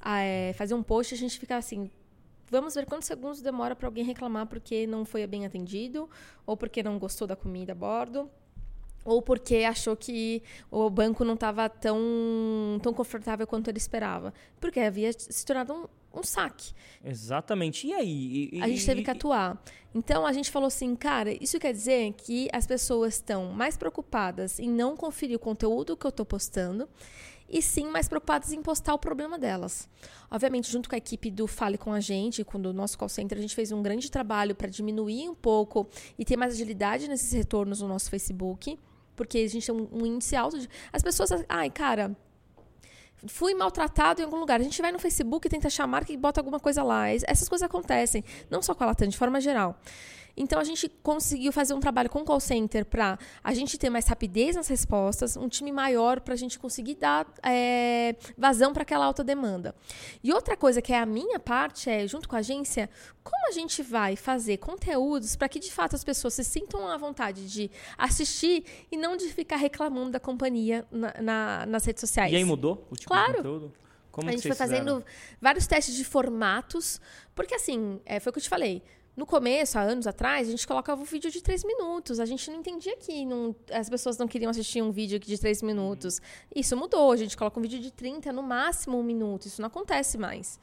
ah, 0.00 0.20
é, 0.20 0.52
fazia 0.54 0.76
um 0.76 0.82
post, 0.82 1.12
a 1.12 1.18
gente 1.18 1.38
ficava 1.38 1.58
assim, 1.58 1.90
vamos 2.48 2.74
ver 2.76 2.86
quantos 2.86 3.08
segundos 3.08 3.42
demora 3.42 3.76
para 3.76 3.88
alguém 3.88 4.04
reclamar 4.04 4.46
porque 4.46 4.86
não 4.86 5.04
foi 5.04 5.26
bem 5.26 5.44
atendido 5.44 6.08
ou 6.46 6.56
porque 6.56 6.82
não 6.82 6.98
gostou 6.98 7.26
da 7.26 7.36
comida 7.36 7.72
a 7.72 7.74
bordo. 7.74 8.30
Ou 9.04 9.22
porque 9.22 9.56
achou 9.56 9.96
que 9.96 10.42
o 10.70 10.88
banco 10.90 11.24
não 11.24 11.34
estava 11.34 11.68
tão, 11.68 11.98
tão 12.82 12.92
confortável 12.92 13.46
quanto 13.46 13.68
ele 13.68 13.78
esperava. 13.78 14.32
Porque 14.60 14.78
havia 14.80 15.10
se 15.12 15.44
tornado 15.46 15.72
um, 16.12 16.20
um 16.20 16.22
saque. 16.22 16.72
Exatamente. 17.04 17.86
E 17.86 17.94
aí? 17.94 18.50
E- 18.52 18.62
A 18.62 18.68
gente 18.68 18.84
teve 18.84 19.02
que 19.02 19.10
atuar. 19.10 19.62
Então 19.94 20.26
a 20.26 20.32
gente 20.32 20.50
falou 20.50 20.66
assim, 20.68 20.94
cara, 20.94 21.32
isso 21.42 21.58
quer 21.58 21.72
dizer 21.72 22.12
que 22.12 22.48
as 22.52 22.66
pessoas 22.66 23.14
estão 23.14 23.46
mais 23.52 23.76
preocupadas 23.76 24.58
em 24.60 24.68
não 24.68 24.96
conferir 24.96 25.36
o 25.36 25.40
conteúdo 25.40 25.96
que 25.96 26.06
eu 26.06 26.10
estou 26.10 26.24
postando 26.26 26.88
e 27.52 27.60
sim 27.60 27.86
mais 27.88 28.06
preocupadas 28.06 28.52
em 28.52 28.62
postar 28.62 28.94
o 28.94 28.98
problema 28.98 29.36
delas. 29.36 29.88
Obviamente, 30.30 30.70
junto 30.70 30.88
com 30.88 30.94
a 30.94 30.98
equipe 30.98 31.28
do 31.32 31.48
Fale 31.48 31.76
com 31.76 31.92
a 31.92 31.98
gente, 31.98 32.44
com 32.44 32.58
o 32.58 32.72
nosso 32.72 32.96
call 32.96 33.08
center, 33.08 33.36
a 33.36 33.40
gente 33.40 33.56
fez 33.56 33.72
um 33.72 33.82
grande 33.82 34.08
trabalho 34.08 34.54
para 34.54 34.68
diminuir 34.68 35.28
um 35.28 35.34
pouco 35.34 35.88
e 36.16 36.24
ter 36.24 36.36
mais 36.36 36.54
agilidade 36.54 37.08
nesses 37.08 37.32
retornos 37.32 37.80
no 37.80 37.88
nosso 37.88 38.08
Facebook, 38.08 38.78
porque 39.20 39.36
a 39.36 39.48
gente 39.48 39.66
tem 39.66 39.74
um, 39.74 40.06
índice 40.06 40.34
alto 40.34 40.58
de. 40.58 40.66
As 40.90 41.02
pessoas, 41.02 41.30
ai, 41.46 41.68
cara, 41.68 42.16
fui 43.26 43.52
maltratado 43.54 44.22
em 44.22 44.24
algum 44.24 44.38
lugar. 44.38 44.58
A 44.60 44.62
gente 44.64 44.80
vai 44.80 44.90
no 44.90 44.98
Facebook 44.98 45.46
e 45.46 45.50
tenta 45.50 45.68
marca 45.86 46.10
e 46.10 46.16
bota 46.16 46.40
alguma 46.40 46.58
coisa 46.58 46.82
lá. 46.82 47.12
Es- 47.12 47.22
Essas 47.26 47.48
coisas 47.48 47.66
acontecem, 47.66 48.24
não 48.48 48.62
só 48.62 48.74
com 48.74 48.82
a 48.82 48.86
Latam, 48.86 49.08
de 49.08 49.18
forma 49.18 49.38
geral. 49.42 49.78
Então 50.36 50.58
a 50.60 50.64
gente 50.64 50.88
conseguiu 51.02 51.52
fazer 51.52 51.74
um 51.74 51.80
trabalho 51.80 52.08
com 52.08 52.20
o 52.20 52.24
call 52.24 52.40
center 52.40 52.84
para 52.84 53.18
a 53.42 53.54
gente 53.54 53.76
ter 53.78 53.90
mais 53.90 54.06
rapidez 54.06 54.56
nas 54.56 54.68
respostas, 54.68 55.36
um 55.36 55.48
time 55.48 55.70
maior 55.72 56.20
para 56.20 56.34
a 56.34 56.36
gente 56.36 56.58
conseguir 56.58 56.94
dar 56.94 57.26
é, 57.42 58.14
vazão 58.36 58.72
para 58.72 58.82
aquela 58.82 59.04
alta 59.04 59.22
demanda. 59.24 59.74
E 60.22 60.32
outra 60.32 60.56
coisa 60.56 60.80
que 60.80 60.92
é 60.92 60.98
a 60.98 61.06
minha 61.06 61.38
parte 61.38 61.90
é, 61.90 62.06
junto 62.06 62.28
com 62.28 62.36
a 62.36 62.38
agência, 62.40 62.88
como 63.22 63.48
a 63.48 63.52
gente 63.52 63.82
vai 63.82 64.16
fazer 64.16 64.56
conteúdos 64.58 65.36
para 65.36 65.48
que 65.48 65.58
de 65.58 65.70
fato 65.70 65.94
as 65.96 66.02
pessoas 66.04 66.34
se 66.34 66.44
sintam 66.44 66.88
à 66.88 66.96
vontade 66.96 67.50
de 67.50 67.70
assistir 67.98 68.64
e 68.90 68.96
não 68.96 69.16
de 69.16 69.28
ficar 69.28 69.56
reclamando 69.56 70.10
da 70.12 70.20
companhia 70.20 70.84
na- 70.90 71.14
na- 71.20 71.66
nas 71.66 71.84
redes 71.84 72.00
sociais. 72.00 72.32
E 72.32 72.36
aí 72.36 72.44
mudou 72.44 72.86
o 72.90 72.94
tipo 72.96 73.08
Claro. 73.12 73.32
de 73.32 73.36
conteúdo? 73.38 73.72
Como 74.12 74.28
a 74.28 74.32
gente 74.32 74.42
foi 74.42 74.56
fazendo 74.56 74.96
fizeram? 74.96 75.04
vários 75.40 75.66
testes 75.68 75.94
de 75.94 76.04
formatos, 76.04 77.00
porque 77.34 77.54
assim, 77.54 78.00
é, 78.04 78.18
foi 78.18 78.30
o 78.30 78.32
que 78.32 78.38
eu 78.38 78.42
te 78.42 78.48
falei. 78.48 78.82
No 79.16 79.26
começo, 79.26 79.78
há 79.78 79.82
anos 79.82 80.06
atrás, 80.06 80.48
a 80.48 80.50
gente 80.50 80.66
colocava 80.66 81.00
um 81.00 81.04
vídeo 81.04 81.30
de 81.30 81.42
três 81.42 81.62
minutos. 81.64 82.20
A 82.20 82.24
gente 82.24 82.48
não 82.50 82.58
entendia 82.58 82.96
que 82.96 83.26
não- 83.26 83.54
as 83.72 83.88
pessoas 83.90 84.16
não 84.16 84.26
queriam 84.26 84.50
assistir 84.50 84.80
um 84.82 84.90
vídeo 84.90 85.18
de 85.18 85.36
três 85.38 85.62
minutos. 85.62 86.20
Isso 86.54 86.76
mudou. 86.76 87.12
A 87.12 87.16
gente 87.16 87.36
coloca 87.36 87.58
um 87.58 87.62
vídeo 87.62 87.80
de 87.80 87.90
30, 87.90 88.32
no 88.32 88.42
máximo 88.42 88.98
um 88.98 89.02
minuto. 89.02 89.46
Isso 89.46 89.60
não 89.60 89.66
acontece 89.66 90.16
mais. 90.16 90.58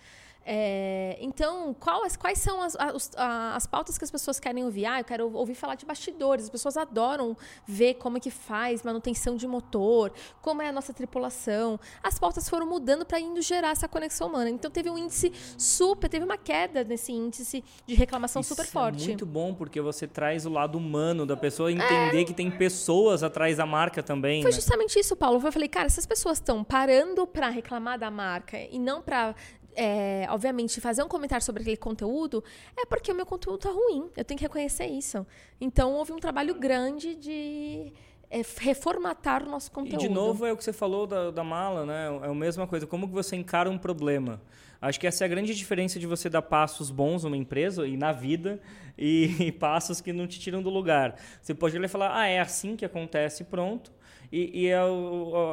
É, 0.50 1.18
então, 1.20 1.74
quais, 1.78 2.16
quais 2.16 2.38
são 2.40 2.62
as, 2.62 2.74
a- 2.78 2.94
os- 2.96 3.12
a- 3.18 3.54
as 3.54 3.68
pautas 3.68 3.98
que 3.98 4.04
as 4.06 4.10
pessoas 4.10 4.40
querem 4.40 4.64
ouvir? 4.64 4.86
Ah, 4.86 5.02
eu 5.02 5.04
quero 5.04 5.30
ouvir 5.36 5.56
falar 5.56 5.76
de 5.76 5.86
bastidores. 5.86 6.46
As 6.46 6.50
pessoas 6.50 6.78
adoram 6.78 7.36
ver 7.66 7.96
como 7.96 8.16
é 8.16 8.20
que 8.22 8.32
faz 8.32 8.82
manutenção 8.82 9.36
de 9.36 9.46
motor, 9.46 10.14
como 10.42 10.62
é 10.62 10.70
a 10.70 10.72
nossa 10.72 10.94
tripulação. 10.94 11.78
As 12.02 12.18
pautas 12.18 12.48
foram 12.48 12.66
mudando 12.66 13.06
para 13.06 13.20
indo 13.20 13.42
gerar 13.42 13.72
essa 13.72 13.90
conexão 13.90 14.30
humana. 14.30 14.50
Então, 14.50 14.72
teve 14.72 14.90
um 14.90 14.98
índice 14.98 15.34
super, 15.58 16.08
teve 16.08 16.24
uma 16.24 16.38
queda 16.38 16.82
nesse 16.86 17.12
índice 17.12 17.62
de 17.86 17.94
reclamação 17.94 18.40
Isso 18.40 18.56
super 18.56 18.64
é 18.66 18.72
forte. 18.72 19.06
muito 19.08 19.26
bom, 19.26 19.54
porque 19.54 19.82
você 19.82 20.08
traz 20.08 20.46
o 20.46 20.50
lado 20.50 20.78
humano 20.78 21.26
da 21.26 21.36
pessoa, 21.36 21.70
entender 21.70 22.24
que 22.24 22.34
tem 22.34 22.50
pessoas 22.50 23.22
atrás 23.22 23.58
da 23.58 23.66
marca 23.66 24.02
também. 24.02 24.42
Foi 24.44 24.52
né? 24.52 24.56
justamente 24.56 24.98
isso, 24.98 25.14
Paulo. 25.14 25.46
Eu 25.46 25.52
falei, 25.52 25.68
cara, 25.68 25.88
essas 25.88 26.06
pessoas 26.06 26.38
estão 26.38 26.64
parando 26.64 27.28
pra 27.28 27.50
reclamar 27.50 28.00
da 28.00 28.10
marca 28.10 28.58
e 28.58 28.80
não 28.80 29.02
pra 29.02 29.36
é, 29.78 30.26
obviamente, 30.32 30.82
fazer 30.82 31.04
um 31.04 31.08
comentário 31.08 31.46
sobre 31.46 31.62
aquele 31.62 31.78
conteúdo, 31.78 32.44
é 32.76 32.84
porque 32.84 33.12
o 33.12 33.16
meu 33.16 33.28
conteúdo 33.28 33.60
tá 33.60 33.70
ruim. 33.70 34.10
Eu 34.18 34.26
tenho 34.26 34.36
que 34.36 34.44
reconhecer 34.44 34.88
isso. 34.88 35.26
Então, 35.62 35.94
houve 35.94 36.12
um 36.12 36.18
trabalho 36.18 36.56
grande 36.56 37.14
de 37.14 37.94
é, 38.32 38.42
reformatar 38.58 39.44
o 39.44 39.50
nosso 39.50 39.72
conteúdo. 39.72 40.04
E, 40.04 40.08
de 40.08 40.10
novo, 40.10 40.48
é 40.48 40.52
o 40.52 40.58
que 40.58 40.64
você 40.64 40.74
falou 40.74 41.06
da, 41.06 41.30
da 41.30 41.44
mala, 41.44 41.86
né? 41.86 42.08
É 42.24 42.28
a 42.28 42.34
mesma 42.34 42.66
coisa. 42.66 42.88
Como 42.88 43.08
que 43.08 43.14
você 43.14 43.36
encara 43.36 43.70
um 43.70 43.78
problema? 43.78 44.42
Acho 44.82 45.00
que 45.00 45.06
essa 45.06 45.24
é 45.24 45.26
a 45.26 45.28
grande 45.28 45.54
diferença 45.54 46.00
de 46.00 46.08
você 46.08 46.28
dar 46.28 46.42
passos 46.42 46.90
bons 46.90 47.24
numa 47.24 47.38
empresa 47.38 47.88
e 47.88 47.96
na 47.96 48.12
vida 48.12 48.60
e, 48.98 49.36
e 49.48 49.52
passos 49.52 50.02
que 50.02 50.12
não 50.12 50.26
te 50.26 50.40
tiram 50.40 50.64
do 50.64 50.72
lugar. 50.72 51.16
Você 51.40 51.54
pode 51.54 51.78
olhar 51.78 51.86
e 51.86 51.90
falar, 51.90 52.18
ah, 52.18 52.28
é 52.28 52.40
assim 52.40 52.76
que 52.76 52.84
acontece, 52.84 53.44
pronto. 53.44 53.92
E, 54.32 54.66
e 54.66 54.74
a, 54.74 54.84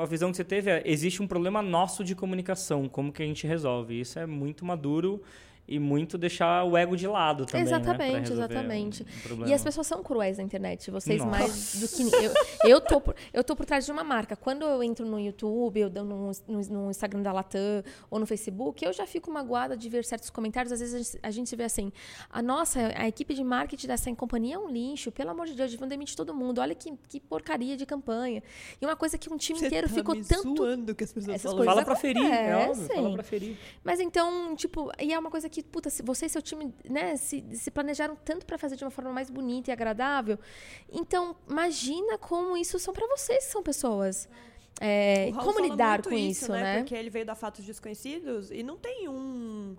a, 0.02 0.07
visão 0.07 0.31
que 0.31 0.37
você 0.37 0.45
teve 0.45 0.71
é, 0.71 0.83
existe 0.85 1.23
um 1.23 1.26
problema 1.26 1.62
nosso 1.62 2.02
de 2.02 2.14
comunicação, 2.14 2.88
como 2.88 3.12
que 3.12 3.23
a 3.23 3.26
gente 3.26 3.47
resolve? 3.47 4.00
Isso 4.00 4.19
é 4.19 4.26
muito 4.26 4.64
maduro 4.64 5.23
e 5.66 5.78
muito 5.78 6.18
deixar 6.18 6.64
o 6.64 6.76
ego 6.76 6.97
de 6.97 7.06
lado 7.06 7.47
também. 7.47 7.64
Né, 7.64 7.71
exatamente, 7.71 8.30
né, 8.30 8.37
exatamente. 8.37 9.06
Um, 9.30 9.42
um 9.42 9.47
e 9.47 9.52
as 9.52 9.62
pessoas 9.62 9.87
são 9.87 10.02
cruéis 10.02 10.38
na 10.38 10.44
internet, 10.44 10.90
vocês 10.90 11.25
Nossa. 11.25 11.30
mais 11.30 11.80
do 11.80 11.88
que 11.88 12.25
eu. 12.25 12.35
Eu 12.64 12.80
tô, 12.80 13.00
por, 13.00 13.14
eu 13.33 13.42
tô 13.42 13.56
por 13.56 13.64
trás 13.64 13.87
de 13.87 13.92
uma 13.92 14.04
marca. 14.04 14.37
Quando 14.37 14.62
eu 14.62 14.83
entro 14.83 15.06
no 15.06 15.18
YouTube, 15.18 15.80
eu 15.80 15.90
no, 15.90 16.33
no, 16.47 16.61
no, 16.71 16.90
Instagram 16.90 17.23
da 17.23 17.33
Latam 17.33 17.83
ou 18.11 18.18
no 18.18 18.26
Facebook, 18.26 18.85
eu 18.85 18.92
já 18.92 19.06
fico 19.06 19.30
magoada 19.30 19.76
de 19.76 19.88
ver 19.88 20.04
certos 20.04 20.30
comentários. 20.30 20.73
Às 20.73 20.80
vezes 20.80 20.94
a 20.94 20.99
gente, 20.99 21.18
a 21.23 21.30
gente 21.30 21.56
vê 21.56 21.64
assim: 21.64 21.92
a 22.30 22.42
nossa, 22.42 22.92
a 22.97 23.09
equipe 23.09 23.35
de 23.35 23.42
marketing 23.42 23.87
dessa 23.87 24.14
companhia 24.14 24.56
é 24.56 24.59
um 24.59 24.68
lixo, 24.68 25.11
pelo 25.11 25.30
amor 25.30 25.47
de 25.47 25.54
Deus, 25.54 25.71
deviam 25.71 25.88
demitir 25.88 26.16
todo 26.16 26.35
mundo. 26.35 26.61
Olha 26.61 26.75
que, 26.75 26.92
que 27.09 27.21
porcaria 27.21 27.76
de 27.76 27.87
campanha. 27.87 28.42
E 28.80 28.85
uma 28.85 28.97
coisa 28.97 29.16
que 29.16 29.33
um 29.33 29.37
time 29.37 29.59
Você 29.59 29.66
inteiro 29.66 29.88
tá 29.88 29.94
ficou 29.94 30.14
me 30.14 30.25
tanto. 30.25 30.56
Zoando 30.56 30.94
que 30.94 31.04
as 31.04 31.12
pessoas 31.12 31.37
Essas 31.37 31.50
falam. 31.50 31.64
Fala 31.64 31.85
pra 31.85 31.97
ferir, 31.97 32.25
é 32.25 32.68
óbvio, 32.68 32.87
fala 32.87 33.12
pra 33.14 33.23
ferir. 33.23 33.56
Mas 33.83 34.00
então, 34.00 34.54
tipo, 34.56 34.90
e 35.00 35.12
é 35.12 35.18
uma 35.18 35.30
coisa 35.30 35.49
que, 35.49 35.53
puta, 35.62 35.90
se 35.90 36.02
você 36.02 36.28
seu 36.28 36.42
time 36.42 36.75
né, 36.88 37.16
se, 37.16 37.44
se 37.52 37.70
planejaram 37.70 38.16
tanto 38.16 38.44
para 38.46 38.58
fazer 38.58 38.76
de 38.76 38.84
uma 38.84 38.90
forma 38.90 39.12
mais 39.12 39.30
bonita 39.30 39.70
e 39.70 39.73
agradável. 39.73 40.38
Então, 40.92 41.37
imagina 41.49 42.18
como 42.18 42.56
isso 42.56 42.78
são 42.78 42.92
para 42.92 43.06
vocês, 43.06 43.46
que 43.46 43.52
são 43.52 43.62
pessoas. 43.62 44.28
É, 44.80 45.30
como 45.32 45.61
lidar 45.61 46.02
com 46.02 46.12
isso, 46.12 46.44
isso 46.44 46.52
né? 46.52 46.62
né? 46.62 46.78
Porque 46.78 46.94
ele 46.94 47.08
veio 47.08 47.25
da 47.25 47.34
Fatos 47.34 47.64
Desconhecidos 47.64 48.50
e 48.50 48.62
não 48.62 48.76
tem 48.76 49.08
um 49.08 49.76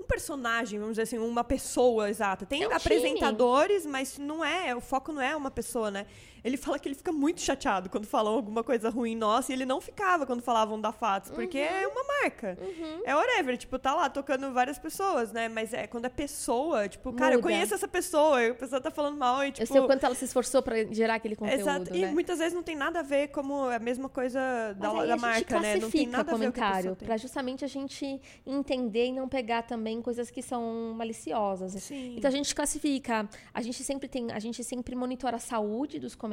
um 0.00 0.04
personagem, 0.04 0.78
vamos 0.78 0.92
dizer 0.92 1.02
assim, 1.02 1.18
uma 1.18 1.42
pessoa 1.42 2.08
exata. 2.08 2.46
Tem 2.46 2.62
é 2.62 2.68
um 2.68 2.72
apresentadores, 2.72 3.82
time. 3.82 3.92
mas 3.92 4.16
não 4.16 4.44
é, 4.44 4.74
o 4.74 4.80
foco 4.80 5.12
não 5.12 5.20
é 5.20 5.34
uma 5.34 5.50
pessoa, 5.50 5.90
né? 5.90 6.06
Ele 6.44 6.56
fala 6.56 6.78
que 6.78 6.88
ele 6.88 6.94
fica 6.94 7.12
muito 7.12 7.40
chateado 7.40 7.88
quando 7.90 8.06
falam 8.06 8.34
alguma 8.34 8.62
coisa 8.62 8.90
ruim 8.90 9.16
nossa, 9.16 9.52
e 9.52 9.54
ele 9.54 9.64
não 9.64 9.80
ficava 9.80 10.26
quando 10.26 10.42
falavam 10.42 10.80
da 10.80 10.92
Fatos, 10.92 11.30
porque 11.30 11.58
uhum. 11.58 11.64
é 11.64 11.86
uma 11.86 12.04
marca. 12.04 12.58
Uhum. 12.60 13.02
É 13.04 13.14
whatever, 13.14 13.56
tipo, 13.56 13.78
tá 13.78 13.94
lá 13.94 14.08
tocando 14.08 14.52
várias 14.52 14.78
pessoas, 14.78 15.32
né? 15.32 15.48
Mas 15.48 15.72
é 15.72 15.86
quando 15.86 16.06
é 16.06 16.08
pessoa, 16.08 16.88
tipo, 16.88 17.12
cara, 17.12 17.36
Muda. 17.36 17.38
eu 17.38 17.42
conheço 17.42 17.74
essa 17.74 17.88
pessoa, 17.88 18.48
a 18.48 18.54
pessoa 18.54 18.80
tá 18.80 18.90
falando 18.90 19.16
mal 19.16 19.44
e 19.44 19.52
tipo. 19.52 19.62
Eu 19.62 19.66
sei 19.66 19.80
o 19.80 19.86
quanto 19.86 20.04
ela 20.04 20.14
se 20.14 20.24
esforçou 20.24 20.62
para 20.62 20.84
gerar 20.92 21.14
aquele 21.14 21.36
conteúdo. 21.36 21.60
Exato. 21.60 21.92
Né? 21.92 21.98
E 21.98 22.06
muitas 22.06 22.38
vezes 22.38 22.54
não 22.54 22.62
tem 22.62 22.76
nada 22.76 23.00
a 23.00 23.02
ver 23.02 23.28
como 23.28 23.64
a 23.64 23.78
mesma 23.78 24.08
coisa 24.08 24.40
da, 24.78 25.04
da 25.04 25.16
marca, 25.16 25.60
né? 25.60 25.76
Não 25.76 25.90
tem 25.90 26.06
nada 26.06 26.30
comentário 26.30 26.96
para 26.96 27.16
justamente 27.16 27.64
a 27.64 27.68
gente 27.68 28.20
entender 28.46 29.06
e 29.06 29.12
não 29.12 29.28
pegar 29.28 29.62
também 29.62 30.00
coisas 30.00 30.30
que 30.30 30.42
são 30.42 30.94
maliciosas. 30.96 31.72
Sim. 31.82 32.16
Então 32.16 32.28
a 32.28 32.32
gente 32.32 32.54
classifica, 32.54 33.28
a 33.52 33.62
gente 33.62 33.82
sempre 33.82 34.08
tem, 34.08 34.30
a 34.30 34.38
gente 34.38 34.62
sempre 34.64 34.94
monitora 34.94 35.36
a 35.36 35.40
saúde 35.40 35.98
dos 35.98 36.14
comentários. 36.14 36.27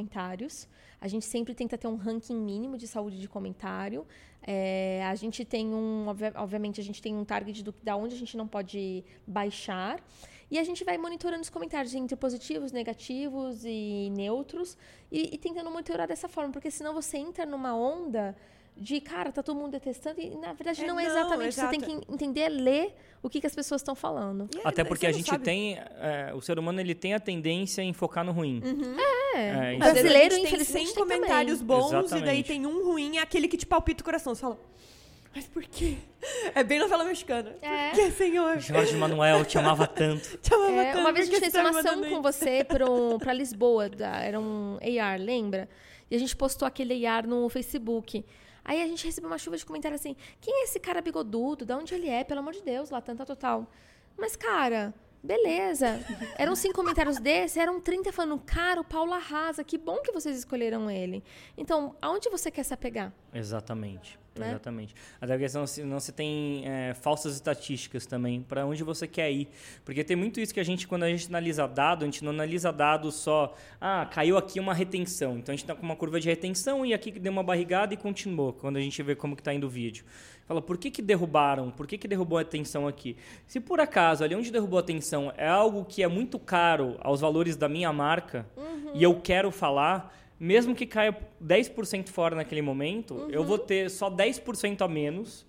A 1.00 1.08
gente 1.08 1.26
sempre 1.26 1.54
tenta 1.54 1.78
ter 1.78 1.88
um 1.88 1.96
ranking 1.96 2.36
mínimo 2.36 2.78
de 2.78 2.88
saúde 2.88 3.20
de 3.20 3.28
comentário. 3.28 4.06
É, 4.42 5.04
a 5.06 5.16
gente 5.16 5.44
tem 5.44 5.74
um, 5.74 6.06
obviamente, 6.36 6.80
a 6.80 6.84
gente 6.84 7.02
tem 7.02 7.16
um 7.16 7.26
target 7.26 7.64
do, 7.64 7.74
da 7.84 7.96
onde 7.96 8.16
a 8.16 8.18
gente 8.18 8.36
não 8.38 8.48
pode 8.48 9.04
baixar. 9.28 10.00
E 10.50 10.60
a 10.60 10.64
gente 10.64 10.84
vai 10.84 10.98
monitorando 10.98 11.42
os 11.42 11.50
comentários 11.50 11.94
entre 11.96 12.16
positivos, 12.16 12.72
negativos 12.72 13.64
e 13.66 14.12
neutros 14.16 14.78
e, 15.12 15.36
e 15.36 15.38
tentando 15.38 15.72
monitorar 15.72 16.08
dessa 16.08 16.28
forma, 16.28 16.52
porque 16.52 16.70
senão 16.70 16.94
você 16.94 17.18
entra 17.18 17.46
numa 17.46 17.76
onda 17.76 18.36
de, 18.78 19.00
cara, 19.00 19.32
tá 19.32 19.42
todo 19.42 19.58
mundo 19.58 19.72
detestando, 19.72 20.20
e 20.20 20.32
na 20.32 20.54
verdade 20.54 20.84
é, 20.84 20.88
não 20.88 21.00
é 21.00 21.06
exatamente. 21.06 21.48
Exato. 21.50 21.74
Você 21.74 21.80
tem 21.80 22.00
que 22.00 22.12
entender, 22.12 22.50
ler 22.50 22.94
o 23.24 23.30
que, 23.30 23.40
que 23.40 23.48
as 23.48 23.56
pessoas 23.56 23.82
estão 23.82 23.96
falando. 23.96 24.50
Até 24.64 24.84
porque 24.84 25.08
a 25.08 25.12
gente 25.12 25.30
sabe. 25.30 25.44
tem. 25.44 25.78
É, 25.78 26.32
o 26.36 26.42
ser 26.42 26.60
humano 26.60 26.80
ele 26.80 26.94
tem 26.94 27.14
a 27.14 27.20
tendência 27.20 27.82
em 27.82 27.94
focar 27.94 28.24
no 28.26 28.32
ruim. 28.32 28.62
Uhum. 28.64 28.96
É. 29.36 29.74
é 29.74 29.76
o 29.76 29.80
brasileiro, 29.80 30.36
infelizmente, 30.36 30.74
tem 30.74 30.86
100 30.88 30.96
comentários 30.96 31.60
também. 31.60 31.78
bons 31.78 31.88
exatamente. 31.88 32.22
e 32.22 32.26
daí 32.26 32.44
tem 32.44 32.66
um 32.66 32.86
ruim, 32.86 33.18
é 33.18 33.22
aquele 33.22 33.48
que 33.48 33.58
te 33.58 33.66
palpita 33.66 34.02
o 34.02 34.06
coração. 34.06 34.36
Você 34.36 34.42
fala. 34.42 34.60
Mas 35.36 35.48
por 35.48 35.64
quê? 35.64 35.98
É 36.54 36.64
bem 36.64 36.80
novela 36.80 37.04
mexicana. 37.04 37.58
É. 37.62 37.90
Por 37.90 37.96
que, 37.96 38.12
senhor? 38.12 38.58
Jorge 38.60 38.96
Manuel, 38.96 39.44
te 39.44 39.58
amava 39.58 39.86
tanto. 39.86 40.38
te 40.40 40.54
amava 40.54 40.72
é, 40.72 40.92
tanto. 40.92 41.00
Uma 41.02 41.12
vez 41.12 41.28
a 41.28 41.32
gente 41.32 41.40
fez 41.42 41.56
uma 41.56 41.78
ação 41.78 42.04
com 42.04 42.22
você 42.22 42.64
pro, 42.68 43.20
pra 43.20 43.34
Lisboa, 43.34 43.90
da, 43.90 44.22
era 44.22 44.40
um 44.40 44.78
AR, 44.82 45.20
lembra? 45.20 45.68
E 46.10 46.16
a 46.16 46.20
gente 46.20 46.34
postou 46.36 46.66
aquele 46.66 47.06
AR 47.06 47.28
no 47.28 47.50
Facebook. 47.50 48.24
Aí 48.66 48.82
a 48.82 48.88
gente 48.88 49.06
recebeu 49.06 49.30
uma 49.30 49.38
chuva 49.38 49.56
de 49.56 49.66
comentário 49.66 49.96
assim: 49.96 50.16
quem 50.42 50.62
é 50.62 50.64
esse 50.64 50.80
cara 50.80 51.02
bigodudo? 51.02 51.64
De 51.66 51.74
onde 51.74 51.94
ele 51.94 52.10
é? 52.10 52.24
Pelo 52.24 52.40
amor 52.40 52.54
de 52.54 52.64
Deus, 52.64 52.90
lá 52.90 53.00
tanta 53.00 53.24
total. 53.26 53.72
Mas, 54.18 54.36
cara, 54.36 54.94
beleza. 55.24 56.00
Eram 56.36 56.56
cinco 56.56 56.74
comentários 56.74 57.20
desses, 57.20 57.58
eram 57.58 57.80
30 57.80 58.12
falando, 58.12 58.40
cara, 58.46 58.82
o 58.82 58.84
Paulo 58.84 59.14
arrasa, 59.14 59.64
que 59.64 59.78
bom 59.78 59.98
que 60.02 60.12
vocês 60.12 60.38
escolheram 60.38 60.90
ele. 60.90 61.24
Então, 61.56 61.96
aonde 62.02 62.30
você 62.30 62.50
quer 62.50 62.64
se 62.64 62.74
apegar? 62.74 63.14
Exatamente. 63.34 64.20
Né? 64.36 64.50
Exatamente. 64.50 64.94
Até 65.20 65.34
a 65.34 65.38
questão 65.38 65.66
se 65.66 65.84
não 65.84 66.00
se 66.00 66.12
tem 66.12 66.64
é, 66.66 66.94
falsas 66.94 67.36
estatísticas 67.36 68.06
também 68.06 68.42
para 68.42 68.66
onde 68.66 68.84
você 68.84 69.08
quer 69.08 69.32
ir, 69.32 69.48
porque 69.84 70.04
tem 70.04 70.16
muito 70.16 70.40
isso 70.40 70.54
que 70.54 70.60
a 70.60 70.64
gente 70.64 70.88
quando 70.88 71.04
a 71.04 71.10
gente 71.10 71.28
analisa 71.28 71.68
dado, 71.68 72.04
a 72.04 72.06
gente 72.06 72.24
não 72.24 72.32
analisa 72.32 72.72
dado 72.72 73.12
só, 73.12 73.56
ah, 73.80 74.08
caiu 74.12 74.38
aqui 74.38 74.60
uma 74.60 74.74
retenção, 74.74 75.38
então 75.38 75.54
a 75.54 75.56
gente 75.56 75.64
está 75.64 75.74
com 75.74 75.84
uma 75.84 75.96
curva 75.96 76.20
de 76.20 76.28
retenção 76.28 76.86
e 76.86 76.94
aqui 76.94 77.12
deu 77.12 77.32
uma 77.32 77.44
barrigada 77.44 77.94
e 77.94 77.98
continuou. 77.98 78.54
Quando 78.54 78.78
a 78.78 78.82
gente 78.82 79.02
vê 79.02 79.16
como 79.16 79.36
que 79.36 79.42
está 79.42 79.54
indo 79.54 79.68
o 79.68 79.70
vídeo, 79.70 80.04
fala 80.46 80.62
por 80.62 80.78
que 80.78 80.92
que 80.92 81.02
derrubaram, 81.02 81.72
por 81.72 81.88
que 81.88 81.98
que 81.98 82.08
derrubou 82.08 82.38
a 82.38 82.42
atenção 82.42 82.88
aqui? 82.88 83.16
Se 83.48 83.60
por 83.60 83.80
acaso 83.80 84.24
ali 84.24 84.36
onde 84.36 84.52
derrubou 84.52 84.78
a 84.78 84.82
atenção 84.82 85.32
é 85.38 85.48
algo 85.48 85.86
que 85.86 86.04
é 86.04 86.08
muito 86.08 86.38
caro 86.38 86.98
aos 87.00 87.22
valores 87.22 87.56
da 87.56 87.70
minha 87.70 87.92
marca 87.94 88.46
uhum. 88.58 88.92
e 88.94 89.04
eu 89.04 89.20
quero 89.22 89.50
falar 89.50 90.14
mesmo 90.40 90.76
que 90.76 90.86
caia 90.86 91.18
10% 91.44 92.10
fora 92.10 92.36
naquele 92.36 92.62
momento, 92.62 93.14
uhum. 93.14 93.30
eu 93.30 93.44
vou 93.44 93.58
ter 93.58 93.90
só 93.90 94.10
10% 94.10 94.82
a 94.82 94.88
menos 94.88 95.46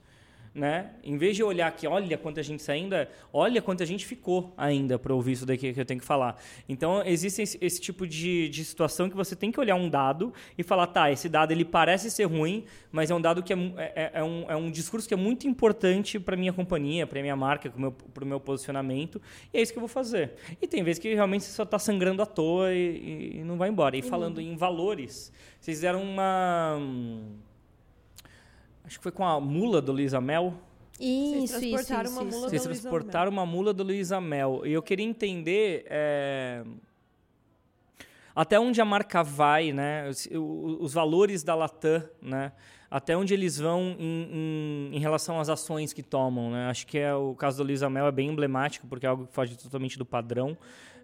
né? 0.56 0.90
Em 1.04 1.18
vez 1.18 1.36
de 1.36 1.44
olhar 1.44 1.70
que 1.70 1.86
olha 1.86 2.16
quanta 2.16 2.42
gente 2.42 2.62
saindo, 2.62 2.94
é, 2.94 3.08
olha 3.30 3.60
quanta 3.60 3.84
gente 3.84 4.06
ficou 4.06 4.54
ainda 4.56 4.98
para 4.98 5.14
ouvir 5.14 5.32
isso 5.32 5.44
daqui 5.44 5.72
que 5.72 5.78
eu 5.78 5.84
tenho 5.84 6.00
que 6.00 6.06
falar. 6.06 6.40
Então, 6.66 7.02
existe 7.04 7.42
esse, 7.42 7.58
esse 7.60 7.78
tipo 7.78 8.06
de, 8.06 8.48
de, 8.48 8.64
situação 8.64 9.10
que 9.10 9.14
você 9.14 9.36
tem 9.36 9.52
que 9.52 9.60
olhar 9.60 9.74
um 9.76 9.88
dado 9.88 10.32
e 10.56 10.62
falar, 10.62 10.86
tá, 10.86 11.12
esse 11.12 11.28
dado 11.28 11.52
ele 11.52 11.64
parece 11.64 12.10
ser 12.10 12.24
ruim, 12.24 12.64
mas 12.90 13.10
é 13.10 13.14
um 13.14 13.20
dado 13.20 13.42
que 13.42 13.52
é, 13.52 13.56
é, 13.76 14.10
é 14.14 14.24
um, 14.24 14.50
é 14.50 14.56
um 14.56 14.70
discurso 14.70 15.06
que 15.06 15.12
é 15.12 15.16
muito 15.16 15.46
importante 15.46 16.18
para 16.18 16.36
minha 16.36 16.54
companhia, 16.54 17.06
para 17.06 17.20
minha 17.20 17.36
marca, 17.36 17.70
para 18.14 18.24
o 18.24 18.26
meu 18.26 18.40
posicionamento, 18.40 19.20
e 19.52 19.58
é 19.58 19.60
isso 19.60 19.72
que 19.72 19.78
eu 19.78 19.82
vou 19.82 19.88
fazer. 19.88 20.36
E 20.60 20.66
tem 20.66 20.82
vezes 20.82 20.98
que 20.98 21.14
realmente 21.14 21.44
você 21.44 21.52
só 21.52 21.64
está 21.64 21.78
sangrando 21.78 22.22
à 22.22 22.26
toa 22.26 22.72
e, 22.72 23.40
e, 23.40 23.44
não 23.44 23.58
vai 23.58 23.68
embora. 23.68 23.94
E 23.94 24.00
falando 24.00 24.38
uhum. 24.38 24.44
em 24.44 24.56
valores, 24.56 25.30
vocês 25.60 25.76
fizeram 25.76 26.02
uma 26.02 26.80
Acho 28.86 28.98
que 28.98 29.02
foi 29.02 29.12
com 29.12 29.24
a 29.24 29.40
mula 29.40 29.82
do 29.82 29.90
Luísa 29.90 30.20
Mel. 30.20 30.54
Isso, 31.00 31.58
Vocês 31.58 31.86
transportaram 31.86 32.04
isso, 32.04 32.12
uma 32.12 32.24
mula 32.24 32.48
Vocês 32.48 32.62
do 32.62 32.68
transportaram 32.68 33.32
uma 33.32 33.46
mula 33.46 33.72
do 33.72 33.82
Luísa 33.82 34.20
Mel. 34.20 34.62
E 34.64 34.72
eu 34.72 34.82
queria 34.82 35.04
entender 35.04 35.84
é, 35.90 36.64
até 38.34 38.60
onde 38.60 38.80
a 38.80 38.84
marca 38.84 39.22
vai, 39.22 39.72
né? 39.72 40.08
Os, 40.08 40.28
os, 40.30 40.92
valores 40.92 41.42
da 41.42 41.54
Latam, 41.54 42.08
né? 42.22 42.52
Até 42.90 43.16
onde 43.16 43.34
eles 43.34 43.58
vão 43.58 43.96
em, 43.98 44.90
em, 44.92 44.96
em, 44.96 44.98
relação 45.00 45.40
às 45.40 45.48
ações 45.48 45.92
que 45.92 46.02
tomam, 46.02 46.50
né? 46.50 46.68
Acho 46.68 46.86
que 46.86 46.98
é 46.98 47.14
o 47.14 47.34
caso 47.34 47.58
do 47.58 47.64
Luísa 47.64 47.90
Mel 47.90 48.06
é 48.06 48.12
bem 48.12 48.28
emblemático, 48.28 48.86
porque 48.86 49.04
é 49.06 49.08
algo 49.08 49.26
que 49.26 49.32
foge 49.32 49.56
totalmente 49.56 49.98
do 49.98 50.06
padrão. 50.06 50.56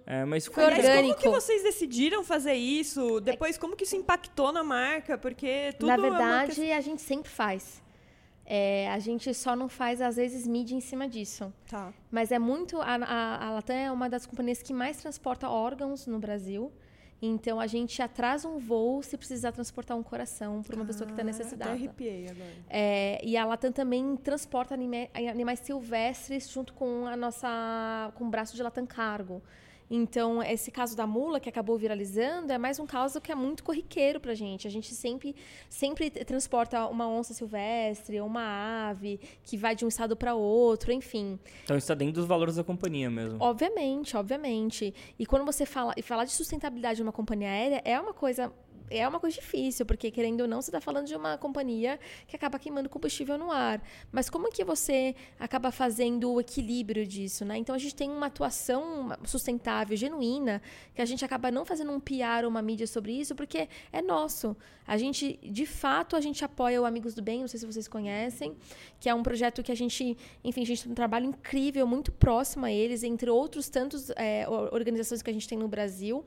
É, 0.06 0.24
mas 0.24 0.46
foi 0.46 0.64
orgânico. 0.64 1.14
como 1.14 1.14
que 1.16 1.28
vocês 1.28 1.62
decidiram 1.62 2.24
fazer 2.24 2.54
isso? 2.54 3.20
Depois, 3.20 3.56
como 3.56 3.76
que 3.76 3.84
isso 3.84 3.96
impactou 3.96 4.52
na 4.52 4.62
marca? 4.62 5.16
Porque 5.16 5.72
tudo 5.78 5.88
Na 5.88 5.96
verdade, 5.96 6.64
é 6.64 6.76
a 6.76 6.80
gente 6.80 7.02
sempre 7.02 7.30
faz. 7.30 7.82
É, 8.44 8.90
a 8.90 8.98
gente 8.98 9.32
só 9.32 9.54
não 9.54 9.68
faz, 9.68 10.00
às 10.00 10.16
vezes, 10.16 10.46
mídia 10.46 10.74
em 10.74 10.80
cima 10.80 11.08
disso. 11.08 11.52
Tá. 11.68 11.92
Mas 12.10 12.32
é 12.32 12.38
muito... 12.38 12.80
A, 12.80 12.96
a, 12.96 13.46
a 13.46 13.50
Latam 13.52 13.76
é 13.76 13.90
uma 13.90 14.08
das 14.08 14.26
companhias 14.26 14.60
que 14.60 14.72
mais 14.72 14.96
transporta 14.96 15.48
órgãos 15.48 16.06
no 16.06 16.18
Brasil. 16.18 16.72
Então, 17.24 17.60
a 17.60 17.68
gente 17.68 18.02
atrasa 18.02 18.48
um 18.48 18.58
voo 18.58 19.00
se 19.00 19.16
precisar 19.16 19.52
transportar 19.52 19.96
um 19.96 20.02
coração 20.02 20.60
para 20.60 20.74
uma 20.74 20.82
ah, 20.82 20.86
pessoa 20.88 21.06
que 21.06 21.12
está 21.12 21.22
necessitada. 21.22 21.70
Até 21.70 21.78
arrepiei 21.78 22.28
agora. 22.28 22.50
É, 22.68 23.24
e 23.24 23.36
a 23.36 23.44
Latam 23.44 23.70
também 23.70 24.16
transporta 24.16 24.74
anima, 24.74 25.08
animais 25.14 25.60
silvestres 25.60 26.50
junto 26.50 26.74
com 26.74 27.06
a 27.06 27.16
nossa 27.16 28.12
com 28.16 28.24
o 28.24 28.28
braço 28.28 28.56
de 28.56 28.62
Latam 28.62 28.84
Cargo. 28.84 29.40
Então, 29.94 30.42
esse 30.42 30.70
caso 30.70 30.96
da 30.96 31.06
mula 31.06 31.38
que 31.38 31.50
acabou 31.50 31.76
viralizando 31.76 32.50
é 32.50 32.56
mais 32.56 32.78
um 32.78 32.86
caso 32.86 33.20
que 33.20 33.30
é 33.30 33.34
muito 33.34 33.62
corriqueiro 33.62 34.18
pra 34.18 34.32
gente. 34.32 34.66
A 34.66 34.70
gente 34.70 34.94
sempre, 34.94 35.36
sempre 35.68 36.08
transporta 36.08 36.86
uma 36.86 37.06
onça 37.06 37.34
silvestre 37.34 38.18
ou 38.18 38.26
uma 38.26 38.88
ave 38.88 39.20
que 39.44 39.54
vai 39.54 39.76
de 39.76 39.84
um 39.84 39.88
estado 39.88 40.16
para 40.16 40.34
outro, 40.34 40.92
enfim. 40.92 41.38
Então, 41.64 41.76
isso 41.76 41.84
está 41.84 41.92
dentro 41.94 42.14
dos 42.14 42.24
valores 42.24 42.56
da 42.56 42.64
companhia 42.64 43.10
mesmo. 43.10 43.36
Obviamente, 43.38 44.16
obviamente. 44.16 44.94
E 45.18 45.26
quando 45.26 45.44
você 45.44 45.66
fala, 45.66 45.92
e 45.94 46.00
falar 46.00 46.24
de 46.24 46.32
sustentabilidade 46.32 46.96
de 46.96 47.02
uma 47.02 47.12
companhia 47.12 47.50
aérea 47.50 47.82
é 47.84 48.00
uma 48.00 48.14
coisa 48.14 48.50
é 48.98 49.08
uma 49.08 49.18
coisa 49.18 49.40
difícil, 49.40 49.86
porque 49.86 50.10
querendo 50.10 50.42
ou 50.42 50.48
não, 50.48 50.60
você 50.60 50.70
está 50.70 50.80
falando 50.80 51.06
de 51.06 51.14
uma 51.14 51.38
companhia 51.38 51.98
que 52.26 52.36
acaba 52.36 52.58
queimando 52.58 52.88
combustível 52.88 53.38
no 53.38 53.50
ar. 53.50 53.82
Mas 54.10 54.28
como 54.28 54.50
que 54.50 54.64
você 54.64 55.14
acaba 55.38 55.70
fazendo 55.70 56.32
o 56.32 56.40
equilíbrio 56.40 57.06
disso, 57.06 57.44
né? 57.44 57.56
Então 57.56 57.74
a 57.74 57.78
gente 57.78 57.94
tem 57.94 58.10
uma 58.10 58.26
atuação 58.26 59.10
sustentável, 59.24 59.96
genuína, 59.96 60.60
que 60.94 61.02
a 61.02 61.04
gente 61.04 61.24
acaba 61.24 61.50
não 61.50 61.64
fazendo 61.64 61.92
um 61.92 62.00
PR 62.00 62.44
ou 62.44 62.48
uma 62.48 62.62
mídia 62.62 62.86
sobre 62.86 63.12
isso, 63.12 63.34
porque 63.34 63.68
é 63.92 64.02
nosso. 64.02 64.56
A 64.86 64.96
gente, 64.96 65.38
de 65.42 65.64
fato, 65.64 66.16
a 66.16 66.20
gente 66.20 66.44
apoia 66.44 66.80
o 66.80 66.84
Amigos 66.84 67.14
do 67.14 67.22
Bem, 67.22 67.40
não 67.40 67.48
sei 67.48 67.60
se 67.60 67.66
vocês 67.66 67.86
conhecem, 67.86 68.56
que 68.98 69.08
é 69.08 69.14
um 69.14 69.22
projeto 69.22 69.62
que 69.62 69.70
a 69.70 69.74
gente, 69.74 70.16
enfim, 70.42 70.62
a 70.62 70.66
gente 70.66 70.82
tem 70.82 70.92
um 70.92 70.94
trabalho 70.94 71.26
incrível, 71.26 71.86
muito 71.86 72.10
próximo 72.10 72.66
a 72.66 72.72
eles, 72.72 73.02
entre 73.02 73.30
outros 73.30 73.68
tantos 73.68 74.10
é, 74.16 74.44
organizações 74.48 75.22
que 75.22 75.30
a 75.30 75.32
gente 75.32 75.48
tem 75.48 75.56
no 75.56 75.68
Brasil, 75.68 76.24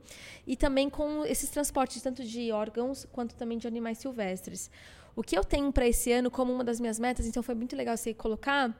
e 0.47 0.55
também 0.55 0.89
com 0.89 1.25
esses 1.25 1.49
transportes, 1.49 2.01
tanto 2.01 2.23
de 2.23 2.51
órgãos 2.55 3.05
quanto 3.11 3.35
também 3.35 3.57
de 3.57 3.67
animais 3.67 3.97
silvestres. 3.97 4.71
O 5.15 5.21
que 5.21 5.37
eu 5.37 5.43
tenho 5.43 5.71
para 5.71 5.87
esse 5.87 6.11
ano 6.11 6.29
como 6.31 6.51
uma 6.53 6.63
das 6.63 6.79
minhas 6.79 6.99
metas, 6.99 7.25
então 7.25 7.43
foi 7.43 7.55
muito 7.55 7.75
legal 7.75 7.95
você 7.95 8.13
colocar 8.13 8.75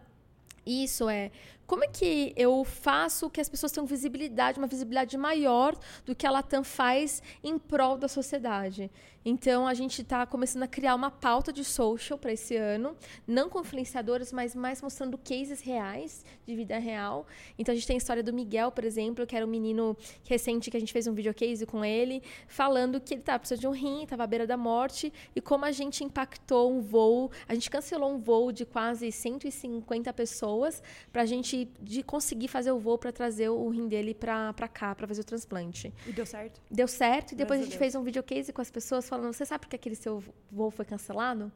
isso 0.66 1.08
é 1.08 1.32
como 1.68 1.84
é 1.84 1.88
que 1.88 2.34
eu 2.36 2.64
faço 2.64 3.30
que 3.30 3.42
as 3.42 3.50
pessoas 3.50 3.72
tenham 3.72 3.86
visibilidade, 3.86 4.58
uma 4.60 4.68
visibilidade 4.68 5.18
maior 5.18 5.76
do 6.06 6.16
que 6.16 6.26
a 6.26 6.32
Latam 6.32 6.64
faz 6.64 7.22
em 7.44 7.58
prol 7.58 7.98
da 7.98 8.08
sociedade? 8.08 8.92
Então, 9.28 9.68
a 9.68 9.74
gente 9.74 10.04
está 10.04 10.24
começando 10.24 10.62
a 10.62 10.68
criar 10.68 10.94
uma 10.94 11.10
pauta 11.10 11.52
de 11.52 11.64
social 11.64 12.20
para 12.20 12.32
esse 12.32 12.56
ano, 12.56 12.96
não 13.26 13.50
com 13.50 13.60
influenciadores, 13.60 14.32
mas 14.32 14.54
mais 14.54 14.84
mostrando 14.84 15.18
cases 15.18 15.62
reais, 15.62 16.24
de 16.46 16.56
vida 16.56 16.78
real. 16.78 17.26
Então, 17.58 17.74
a 17.74 17.76
gente 17.76 17.88
tem 17.88 17.96
a 17.96 17.98
história 17.98 18.22
do 18.22 18.32
Miguel, 18.32 18.72
por 18.72 18.84
exemplo, 18.84 19.26
que 19.26 19.36
era 19.36 19.44
um 19.44 19.50
menino 19.50 19.98
recente 20.30 20.70
que 20.70 20.78
a 20.78 20.80
gente 20.80 20.94
fez 20.94 21.08
um 21.08 21.14
videocase 21.16 21.66
com 21.66 21.84
ele, 21.84 22.22
falando 22.48 23.02
que 23.02 23.16
ele 23.16 23.22
estava 23.22 23.40
precisando 23.40 23.62
de 23.62 23.68
um 23.68 23.72
rim, 23.72 24.04
estava 24.04 24.26
à 24.26 24.28
beira 24.28 24.46
da 24.46 24.56
morte, 24.56 25.12
e 25.36 25.42
como 25.42 25.66
a 25.66 25.72
gente 25.72 26.04
impactou 26.04 26.72
um 26.72 26.80
voo, 26.80 27.32
a 27.48 27.56
gente 27.56 27.68
cancelou 27.68 28.14
um 28.14 28.20
voo 28.20 28.52
de 28.52 28.64
quase 28.64 29.12
150 29.12 30.14
pessoas 30.14 30.84
para 31.12 31.24
a 31.24 31.26
gente 31.26 31.68
de, 31.82 32.04
conseguir 32.04 32.48
fazer 32.48 32.72
o 32.72 32.78
voo 32.78 33.00
para 33.00 33.12
trazer 33.12 33.50
o 33.50 33.68
rim 33.70 33.88
dele 33.88 34.14
para 34.14 34.68
cá, 34.72 34.94
para 34.94 35.08
fazer 35.08 35.22
o 35.22 35.26
transplante. 35.26 35.92
E 36.06 36.12
deu 36.12 36.28
certo? 36.28 36.62
Deu 36.70 36.88
certo. 36.88 37.32
E 37.32 37.36
depois 37.36 37.60
Graças 37.60 37.70
a 37.70 37.72
gente 37.72 37.80
fez 37.80 37.96
um 37.96 38.04
videocase 38.04 38.54
com 38.54 38.62
as 38.62 38.70
pessoas 38.70 39.15
falando: 39.16 39.34
você 39.34 39.46
sabe 39.46 39.62
por 39.62 39.70
que 39.70 39.76
aquele 39.76 39.96
seu 39.96 40.24
voo 40.52 40.70
foi 40.72 40.86
cancelado? 40.86 41.52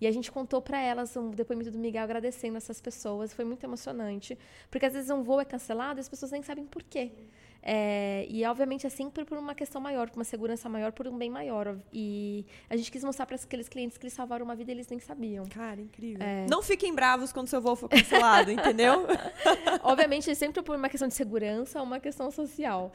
E 0.00 0.06
a 0.06 0.12
gente 0.12 0.30
contou 0.30 0.60
para 0.60 0.78
elas 0.78 1.16
um 1.16 1.30
depoimento 1.30 1.70
do 1.70 1.78
Miguel 1.78 2.02
agradecendo 2.02 2.56
essas 2.58 2.80
pessoas. 2.80 3.32
Foi 3.32 3.44
muito 3.44 3.64
emocionante. 3.64 4.38
Porque 4.70 4.84
às 4.84 4.92
vezes 4.92 5.08
um 5.10 5.22
voo 5.22 5.40
é 5.40 5.44
cancelado 5.44 5.98
e 5.98 6.02
as 6.02 6.08
pessoas 6.08 6.32
nem 6.32 6.42
sabem 6.42 6.66
por 6.66 6.82
quê. 6.82 7.12
É, 7.62 8.26
e, 8.28 8.44
obviamente, 8.44 8.86
é 8.86 8.90
sempre 8.90 9.24
por 9.24 9.38
uma 9.38 9.54
questão 9.54 9.80
maior, 9.80 10.08
por 10.08 10.18
uma 10.18 10.24
segurança 10.24 10.68
maior, 10.68 10.92
por 10.92 11.08
um 11.08 11.16
bem 11.16 11.30
maior. 11.30 11.76
E 11.92 12.44
a 12.68 12.76
gente 12.76 12.90
quis 12.90 13.02
mostrar 13.02 13.26
para 13.26 13.36
aqueles 13.36 13.68
clientes 13.68 13.96
que 13.98 14.04
eles 14.04 14.14
salvaram 14.14 14.44
uma 14.44 14.54
vida 14.54 14.70
e 14.70 14.74
eles 14.74 14.88
nem 14.88 14.98
sabiam. 14.98 15.46
Cara, 15.46 15.80
incrível. 15.80 16.24
É... 16.26 16.46
Não 16.48 16.62
fiquem 16.62 16.94
bravos 16.94 17.32
quando 17.32 17.48
seu 17.48 17.60
voo 17.60 17.76
for 17.76 17.88
cancelado, 17.88 18.50
entendeu? 18.50 19.06
obviamente, 19.82 20.30
é 20.30 20.34
sempre 20.34 20.62
por 20.62 20.76
uma 20.76 20.88
questão 20.88 21.08
de 21.08 21.14
segurança 21.14 21.82
uma 21.82 22.00
questão 22.00 22.30
social. 22.30 22.92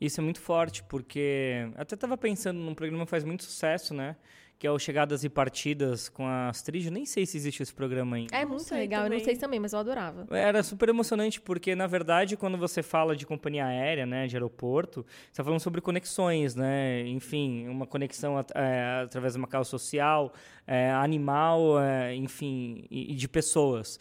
Isso 0.00 0.20
é 0.20 0.24
muito 0.24 0.40
forte, 0.40 0.82
porque 0.84 1.70
até 1.76 1.94
estava 1.94 2.16
pensando 2.16 2.58
num 2.58 2.74
programa 2.74 3.04
que 3.04 3.10
faz 3.10 3.24
muito 3.24 3.44
sucesso, 3.44 3.94
né? 3.94 4.16
Que 4.62 4.66
é 4.68 4.70
o 4.70 4.78
Chegadas 4.78 5.24
e 5.24 5.28
Partidas 5.28 6.08
com 6.08 6.24
a 6.24 6.48
Astrid. 6.48 6.88
Nem 6.88 7.04
sei 7.04 7.26
se 7.26 7.36
existe 7.36 7.64
esse 7.64 7.74
programa 7.74 8.14
ainda. 8.14 8.32
É 8.36 8.44
muito 8.44 8.72
legal, 8.72 9.02
também. 9.02 9.18
eu 9.18 9.20
não 9.20 9.24
sei 9.24 9.36
também, 9.36 9.58
mas 9.58 9.72
eu 9.72 9.80
adorava. 9.80 10.24
Era 10.30 10.62
super 10.62 10.88
emocionante, 10.88 11.40
porque, 11.40 11.74
na 11.74 11.88
verdade, 11.88 12.36
quando 12.36 12.56
você 12.56 12.80
fala 12.80 13.16
de 13.16 13.26
companhia 13.26 13.66
aérea, 13.66 14.06
né, 14.06 14.28
de 14.28 14.36
aeroporto, 14.36 15.04
você 15.04 15.32
está 15.32 15.42
falando 15.42 15.58
sobre 15.58 15.80
conexões, 15.80 16.54
né? 16.54 17.04
Enfim, 17.08 17.66
uma 17.66 17.88
conexão 17.88 18.38
é, 18.54 19.02
através 19.02 19.32
de 19.32 19.40
uma 19.40 19.48
causa 19.48 19.68
social, 19.68 20.32
é, 20.64 20.92
animal, 20.92 21.80
é, 21.80 22.14
enfim, 22.14 22.84
e, 22.88 23.10
e 23.10 23.14
de 23.16 23.26
pessoas. 23.26 23.98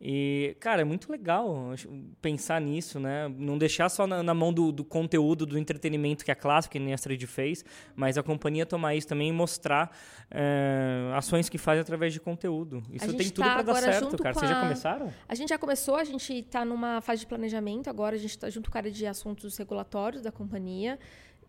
E, 0.00 0.54
cara, 0.60 0.82
é 0.82 0.84
muito 0.84 1.10
legal 1.10 1.72
pensar 2.20 2.60
nisso, 2.60 3.00
né? 3.00 3.28
Não 3.28 3.56
deixar 3.56 3.88
só 3.88 4.06
na, 4.06 4.22
na 4.22 4.34
mão 4.34 4.52
do, 4.52 4.70
do, 4.70 4.84
conteúdo, 4.84 5.46
do 5.46 5.58
entretenimento 5.58 6.22
que 6.22 6.30
é 6.30 6.34
clássico, 6.34 6.72
que 6.72 6.78
nem 6.78 6.92
a 6.92 6.94
Astrid 6.94 7.26
fez, 7.26 7.64
mas 7.94 8.18
a 8.18 8.22
companhia 8.22 8.66
tomar 8.66 8.94
isso 8.94 9.08
também 9.08 9.30
e 9.30 9.32
mostrar 9.32 9.96
é, 10.30 11.10
ações 11.14 11.48
que 11.48 11.56
faz 11.56 11.80
através 11.80 12.12
de 12.12 12.20
conteúdo. 12.20 12.82
Isso 12.92 13.12
tem 13.14 13.30
tudo 13.30 13.44
tá 13.44 13.54
para 13.54 13.62
dar 13.62 13.74
certo, 13.76 14.18
cara. 14.18 14.34
Vocês 14.34 14.50
a... 14.50 14.54
já 14.54 14.60
começaram? 14.60 15.12
A 15.26 15.34
gente 15.34 15.48
já 15.48 15.58
começou, 15.58 15.96
a 15.96 16.04
gente 16.04 16.32
está 16.34 16.62
numa 16.62 17.00
fase 17.00 17.20
de 17.20 17.26
planejamento 17.26 17.88
agora, 17.88 18.16
a 18.16 18.18
gente 18.18 18.30
está 18.30 18.50
junto 18.50 18.70
com 18.70 18.76
a 18.76 18.80
área 18.80 18.90
de 18.90 19.06
assuntos 19.06 19.56
regulatórios 19.56 20.22
da 20.22 20.30
companhia 20.30 20.98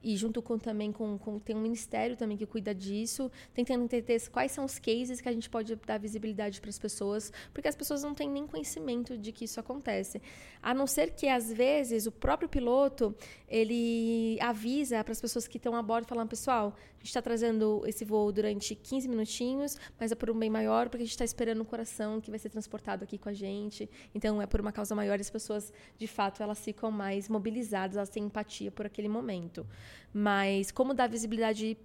e 0.04 0.16
junto 0.16 0.42
com 0.42 0.58
também 0.58 0.92
com, 0.92 1.18
com, 1.18 1.40
tem 1.40 1.56
um 1.56 1.62
ministério 1.62 2.16
também 2.16 2.38
que 2.38 2.46
cuida 2.46 2.74
disso, 2.74 3.32
tentando 3.54 3.84
entender 3.84 4.22
quais 4.30 4.52
são 4.52 4.66
os 4.66 4.80
cases 4.80 5.22
que 5.22 5.30
a 5.30 5.32
gente 5.32 5.50
pode 5.50 5.76
dar 5.76 5.98
visibilidade 5.98 6.62
para 6.62 6.70
as 6.70 6.80
pessoas, 6.80 7.32
porque 7.54 7.68
as 7.68 7.76
pessoas 7.76 8.04
não 8.04 8.14
têm 8.14 8.30
nem 8.30 8.46
conhecimento 8.46 9.18
de 9.18 9.32
que 9.32 9.46
isso 9.46 9.60
acontece. 9.60 10.22
A 10.62 10.74
não 10.74 10.88
ser 10.88 11.12
que 11.12 11.28
às 11.28 11.52
vezes 11.52 12.06
o 12.06 12.12
próprio 12.12 12.50
piloto, 12.50 13.16
ele 13.48 14.38
avisa 14.42 15.04
para 15.04 15.12
as 15.12 15.22
pessoas 15.22 15.48
que 15.48 15.58
estão 15.58 15.76
a 15.76 15.82
bordo 15.82 16.08
falando, 16.08 16.30
pessoal, 16.30 16.76
a 16.78 17.00
gente 17.00 17.08
está 17.08 17.22
trazendo 17.22 17.84
esse 17.86 18.04
voo 18.04 18.32
durante 18.32 18.76
15 18.76 19.08
minutinhos, 19.08 19.78
mas 20.00 20.12
é 20.12 20.16
por 20.16 20.30
um 20.32 20.38
bem 20.38 20.50
maior, 20.50 20.90
porque 20.90 21.04
a 21.04 21.06
gente 21.06 21.12
está 21.12 21.24
esperando 21.24 21.62
um 21.62 21.66
coração 21.66 22.20
que 22.20 22.30
vai 22.30 22.40
ser 22.40 22.50
transportado 22.50 23.04
aqui 23.04 23.18
com 23.18 23.30
a 23.30 23.34
gente. 23.34 23.90
Então 24.14 24.42
é 24.42 24.48
por 24.48 24.60
uma 24.60 24.72
causa 24.72 24.96
maior, 24.96 25.20
as 25.20 25.30
pessoas, 25.30 25.72
de 25.98 26.08
fato, 26.08 26.42
elas 26.42 26.60
ficam 26.60 26.92
mais 26.92 27.30
mobilizadas, 27.30 27.96
elas 27.98 28.10
têm 28.10 28.24
empatia 28.24 28.72
por 28.72 28.86
aquele 28.86 29.08
momento. 29.08 29.66
Mas 30.14 30.72
como 30.72 30.94
dar 30.94 31.08
visibilidade 31.08 31.78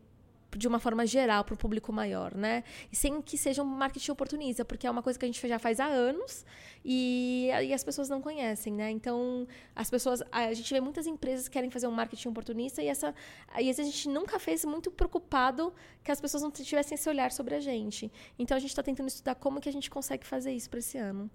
de 0.57 0.69
uma 0.69 0.79
forma 0.79 1.07
geral 1.07 1.45
para 1.45 1.55
o 1.55 1.57
público 1.57 1.93
maior, 1.93 2.35
né? 2.35 2.63
Sem 2.93 3.23
que 3.23 3.39
seja 3.39 3.63
um 3.63 3.67
marketing 3.67 4.11
oportunista, 4.11 4.65
porque 4.65 4.87
é 4.87 4.91
uma 4.91 5.03
coisa 5.03 5.19
que 5.19 5.25
a 5.25 5.29
gente 5.29 5.49
já 5.49 5.59
faz 5.59 5.81
há 5.81 5.87
anos 5.87 6.45
e, 6.85 7.49
e 7.65 7.73
as 7.73 7.83
pessoas 7.83 8.09
não 8.09 8.21
conhecem, 8.21 8.73
né? 8.73 8.91
Então, 8.91 9.47
as 9.75 9.89
pessoas, 9.89 10.23
a 10.31 10.53
gente 10.53 10.73
vê 10.73 10.81
muitas 10.81 11.07
empresas 11.07 11.49
que 11.49 11.53
querem 11.53 11.71
fazer 11.71 11.87
um 11.87 11.93
marketing 11.93 12.29
oportunista 12.29 12.83
e 12.83 12.89
essa 12.89 13.15
e 13.59 13.71
a 13.71 13.73
gente 13.73 14.09
nunca 14.09 14.39
fez 14.39 14.65
muito 14.65 14.91
preocupado 14.91 15.73
que 16.03 16.11
as 16.11 16.21
pessoas 16.21 16.43
não 16.43 16.51
tivessem 16.51 16.95
esse 16.95 17.09
olhar 17.09 17.33
sobre 17.33 17.55
a 17.55 17.61
gente. 17.61 18.13
Então, 18.39 18.57
a 18.57 18.61
gente 18.61 18.71
está 18.71 18.83
tentando 18.83 19.09
estudar 19.09 19.35
como 19.35 19.61
que 19.61 19.69
a 19.69 19.73
gente 19.73 19.91
consegue 19.91 20.27
fazer 20.27 20.53
isso 20.53 20.69
para 20.69 20.79
esse 20.79 20.99
ano. 20.99 21.31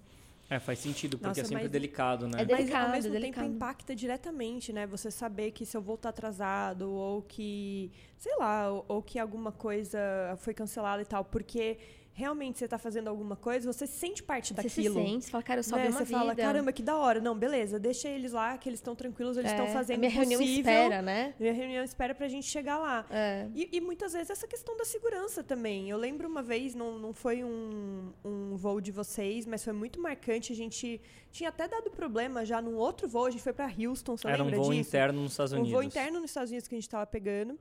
É, 0.49 0.59
faz 0.59 0.79
sentido, 0.79 1.17
porque 1.17 1.41
Nossa, 1.41 1.53
é 1.53 1.57
sempre 1.57 1.67
delicado, 1.67 2.27
né? 2.27 2.41
É 2.41 2.45
delicado, 2.45 2.71
mas 2.71 2.85
ao 2.85 2.91
mesmo 2.91 3.09
é 3.09 3.19
delicado. 3.19 3.43
tempo 3.43 3.55
impacta 3.55 3.95
diretamente, 3.95 4.71
né? 4.71 4.87
Você 4.87 5.11
saber 5.11 5.51
que 5.51 5.65
se 5.65 5.75
eu 5.75 5.81
voltar 5.81 6.09
atrasado 6.09 6.89
ou 6.89 7.21
que, 7.21 7.91
sei 8.17 8.33
lá, 8.37 8.71
ou, 8.71 8.85
ou 8.87 9.03
que 9.03 9.19
alguma 9.19 9.51
coisa 9.51 9.99
foi 10.37 10.53
cancelada 10.53 11.01
e 11.01 11.05
tal, 11.05 11.25
porque 11.25 11.77
realmente 12.17 12.57
você 12.57 12.65
está 12.65 12.79
fazendo 12.79 13.09
alguma 13.09 13.35
coisa, 13.35 13.71
você 13.71 13.85
se 13.85 13.93
sente 13.93 14.23
parte 14.23 14.51
daquilo. 14.51 14.95
Você 14.95 14.99
se 14.99 15.07
sente, 15.11 15.25
você 15.25 15.31
fala, 15.31 15.43
cara, 15.43 15.59
eu 15.59 15.63
salvei 15.63 15.87
né? 15.87 15.91
uma 15.91 15.99
você 15.99 16.05
vida. 16.05 16.17
fala, 16.17 16.35
caramba, 16.35 16.71
que 16.71 16.81
da 16.81 16.97
hora. 16.97 17.21
Não, 17.21 17.37
beleza, 17.37 17.77
deixa 17.77 18.09
eles 18.09 18.31
lá, 18.31 18.57
que 18.57 18.67
eles 18.67 18.79
estão 18.79 18.95
tranquilos, 18.95 19.37
eles 19.37 19.51
estão 19.51 19.67
é, 19.67 19.69
fazendo 19.69 19.99
minha 19.99 20.09
reunião 20.09 20.41
espera, 20.41 20.99
né? 21.03 21.35
Minha 21.39 21.53
reunião 21.53 21.83
espera 21.83 22.15
pra 22.15 22.27
gente 22.27 22.47
chegar 22.47 22.79
lá. 22.79 23.05
É. 23.11 23.47
E, 23.53 23.69
e, 23.71 23.79
muitas 23.79 24.13
vezes 24.13 24.31
essa 24.31 24.47
questão 24.47 24.75
da 24.75 24.83
segurança 24.83 25.43
também. 25.43 25.91
Eu 25.91 25.97
lembro 25.99 26.27
uma 26.27 26.41
vez, 26.41 26.73
não, 26.73 26.97
não 26.97 27.13
foi 27.13 27.43
um, 27.43 28.11
um 28.25 28.55
voo 28.55 28.81
de 28.81 28.91
vocês, 28.91 29.45
mas 29.45 29.63
foi 29.63 29.73
muito 29.73 30.01
marcante. 30.01 30.36
A 30.51 30.55
gente 30.55 31.01
tinha 31.31 31.49
até 31.49 31.67
dado 31.67 31.89
problema 31.91 32.45
já 32.45 32.61
num 32.61 32.75
outro 32.75 33.07
voo, 33.07 33.25
a 33.25 33.31
gente 33.31 33.43
foi 33.43 33.53
para 33.53 33.65
Houston, 33.67 34.15
você 34.17 34.27
Era 34.27 34.43
lembra 34.43 34.59
um 34.59 34.63
voo 34.63 34.71
disso? 34.71 34.87
interno 34.87 35.21
nos 35.21 35.31
Estados 35.31 35.51
Unidos. 35.53 35.71
Um 35.71 35.73
voo 35.73 35.83
interno 35.83 36.19
nos 36.19 36.29
Estados 36.29 36.49
Unidos 36.51 36.67
que 36.67 36.75
a 36.75 36.77
gente 36.77 36.87
estava 36.87 37.05
pegando. 37.07 37.59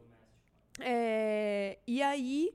É, 0.80 1.78
e 1.86 2.02
aí 2.02 2.54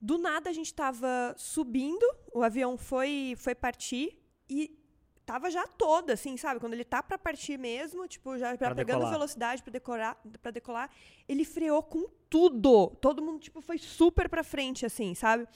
do 0.00 0.18
nada 0.18 0.50
a 0.50 0.52
gente 0.52 0.66
estava 0.66 1.34
subindo, 1.36 2.04
o 2.32 2.42
avião 2.42 2.76
foi 2.76 3.34
foi 3.38 3.54
partir 3.54 4.18
e 4.48 4.78
tava 5.24 5.50
já 5.50 5.66
toda, 5.66 6.12
assim, 6.12 6.36
sabe? 6.36 6.60
Quando 6.60 6.74
ele 6.74 6.84
tá 6.84 7.02
para 7.02 7.16
partir 7.16 7.58
mesmo, 7.58 8.06
tipo, 8.06 8.36
já 8.36 8.56
pra 8.56 8.74
pegando 8.74 8.98
decolar. 8.98 9.12
velocidade 9.12 9.62
para 9.62 9.72
decorar, 9.72 10.22
para 10.42 10.50
decolar, 10.50 10.90
ele 11.26 11.44
freou 11.44 11.82
com 11.82 12.06
tudo. 12.28 12.90
Todo 13.00 13.22
mundo 13.22 13.40
tipo 13.40 13.60
foi 13.60 13.78
super 13.78 14.28
para 14.28 14.44
frente 14.44 14.84
assim, 14.84 15.14
sabe? 15.14 15.48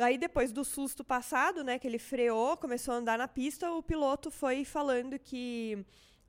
Aí 0.00 0.16
depois 0.16 0.50
do 0.52 0.64
susto 0.64 1.04
passado, 1.04 1.62
né, 1.62 1.78
que 1.78 1.86
ele 1.86 1.98
freou, 1.98 2.56
começou 2.56 2.94
a 2.94 2.96
andar 2.96 3.18
na 3.18 3.28
pista, 3.28 3.70
o 3.70 3.82
piloto 3.82 4.30
foi 4.30 4.64
falando 4.64 5.18
que 5.18 5.84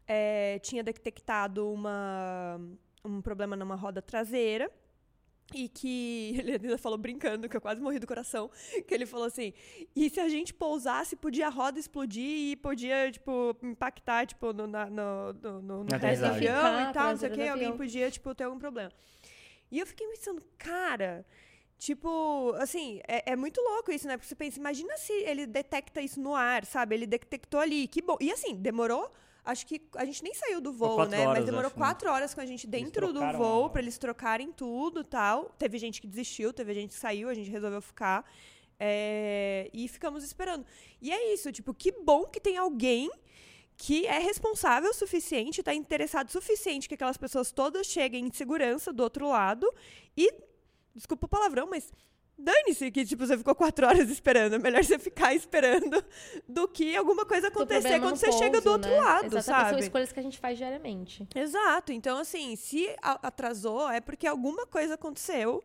é, 0.07 0.59
tinha 0.59 0.83
detectado 0.83 1.71
uma, 1.71 2.59
um 3.03 3.21
problema 3.21 3.55
numa 3.55 3.75
roda 3.75 4.01
traseira 4.01 4.69
E 5.53 5.67
que 5.67 6.35
ele 6.39 6.51
ainda 6.53 6.77
falou 6.77 6.97
brincando, 6.97 7.47
que 7.49 7.55
eu 7.55 7.61
quase 7.61 7.81
morri 7.81 7.99
do 7.99 8.07
coração, 8.07 8.49
que 8.87 8.93
ele 8.93 9.05
falou 9.05 9.25
assim: 9.27 9.53
e 9.95 10.09
se 10.09 10.19
a 10.19 10.29
gente 10.29 10.53
pousasse, 10.53 11.15
podia 11.15 11.47
a 11.47 11.49
roda 11.49 11.79
explodir 11.79 12.51
e 12.51 12.55
podia, 12.55 13.11
tipo, 13.11 13.55
impactar, 13.63 14.25
tipo, 14.25 14.53
no, 14.53 14.67
na, 14.67 14.85
no, 14.89 15.33
no, 15.33 15.61
no, 15.61 15.83
no 15.83 15.83
Na 15.83 15.97
resto 15.97 16.21
do 16.21 16.27
avião 16.27 16.89
e 16.89 16.93
tal, 16.93 17.09
não 17.11 17.17
sei 17.17 17.29
o 17.29 17.33
quê, 17.33 17.47
alguém 17.47 17.75
podia, 17.75 18.09
tipo, 18.11 18.33
ter 18.35 18.45
algum 18.45 18.59
problema. 18.59 18.91
E 19.69 19.79
eu 19.79 19.85
fiquei 19.87 20.07
pensando, 20.07 20.41
cara, 20.57 21.25
tipo, 21.85 22.53
assim, 22.59 23.01
é, 23.07 23.31
é 23.31 23.35
muito 23.35 23.59
louco 23.59 23.91
isso, 23.91 24.07
né? 24.07 24.15
Porque 24.15 24.27
você 24.29 24.35
pensa, 24.35 24.59
imagina 24.59 24.95
se 24.97 25.11
ele 25.13 25.47
detecta 25.47 25.99
isso 25.99 26.21
no 26.21 26.35
ar, 26.35 26.63
sabe? 26.63 26.93
Ele 26.95 27.07
detectou 27.07 27.59
ali, 27.59 27.87
que 27.87 28.01
bom. 28.03 28.17
E 28.21 28.31
assim, 28.31 28.53
demorou. 28.55 29.09
Acho 29.43 29.65
que 29.65 29.81
a 29.95 30.05
gente 30.05 30.23
nem 30.23 30.35
saiu 30.35 30.61
do 30.61 30.71
voo, 30.71 31.03
né? 31.07 31.21
horas, 31.21 31.37
Mas 31.39 31.45
demorou 31.45 31.69
acho, 31.71 31.79
né? 31.79 31.83
quatro 31.85 32.11
horas 32.11 32.31
com 32.35 32.41
a 32.41 32.45
gente 32.45 32.67
dentro 32.67 33.11
do 33.11 33.19
voo 33.35 33.65
a- 33.65 33.69
pra 33.71 33.81
eles 33.81 33.97
trocarem 33.97 34.51
tudo 34.51 35.01
e 35.01 35.03
tal. 35.03 35.45
Teve 35.57 35.79
gente 35.79 35.99
que 35.99 36.05
desistiu, 36.05 36.53
teve 36.53 36.71
gente 36.75 36.89
que 36.89 36.95
saiu, 36.99 37.27
a 37.27 37.33
gente 37.33 37.49
resolveu 37.49 37.81
ficar. 37.81 38.23
É, 38.79 39.67
e 39.73 39.87
ficamos 39.87 40.23
esperando. 40.23 40.63
E 41.01 41.11
é 41.11 41.33
isso, 41.33 41.51
tipo, 41.51 41.73
que 41.73 41.91
bom 41.91 42.25
que 42.25 42.39
tem 42.39 42.57
alguém 42.57 43.09
que 43.75 44.05
é 44.05 44.19
responsável 44.19 44.91
o 44.91 44.93
suficiente, 44.93 45.63
tá 45.63 45.73
interessado 45.73 46.29
o 46.29 46.31
suficiente 46.31 46.87
que 46.87 46.93
aquelas 46.93 47.17
pessoas 47.17 47.51
todas 47.51 47.87
cheguem 47.87 48.27
em 48.27 48.31
segurança 48.31 48.93
do 48.93 49.01
outro 49.01 49.27
lado 49.27 49.67
e, 50.15 50.31
desculpa 50.95 51.25
o 51.25 51.29
palavrão, 51.29 51.67
mas 51.69 51.91
dane-se 52.37 52.89
que, 52.91 53.05
tipo, 53.05 53.25
você 53.25 53.37
ficou 53.37 53.53
quatro 53.55 53.87
horas 53.87 54.09
esperando. 54.09 54.55
É 54.55 54.59
melhor 54.59 54.83
você 54.83 54.97
ficar 54.97 55.33
esperando 55.33 56.03
do 56.47 56.67
que 56.67 56.95
alguma 56.95 57.25
coisa 57.25 57.47
acontecer 57.47 57.99
quando 57.99 58.15
você 58.15 58.31
chega 58.31 58.59
do 58.59 58.71
outro 58.71 58.89
né? 58.89 58.99
lado, 58.99 59.41
sabe? 59.41 59.69
São 59.69 59.79
escolhas 59.79 60.11
que 60.11 60.19
a 60.19 60.23
gente 60.23 60.39
faz 60.39 60.57
diariamente. 60.57 61.27
Exato. 61.35 61.91
Então, 61.91 62.17
assim, 62.17 62.55
se 62.55 62.93
atrasou, 63.01 63.89
é 63.89 64.01
porque 64.01 64.27
alguma 64.27 64.65
coisa 64.65 64.95
aconteceu 64.95 65.63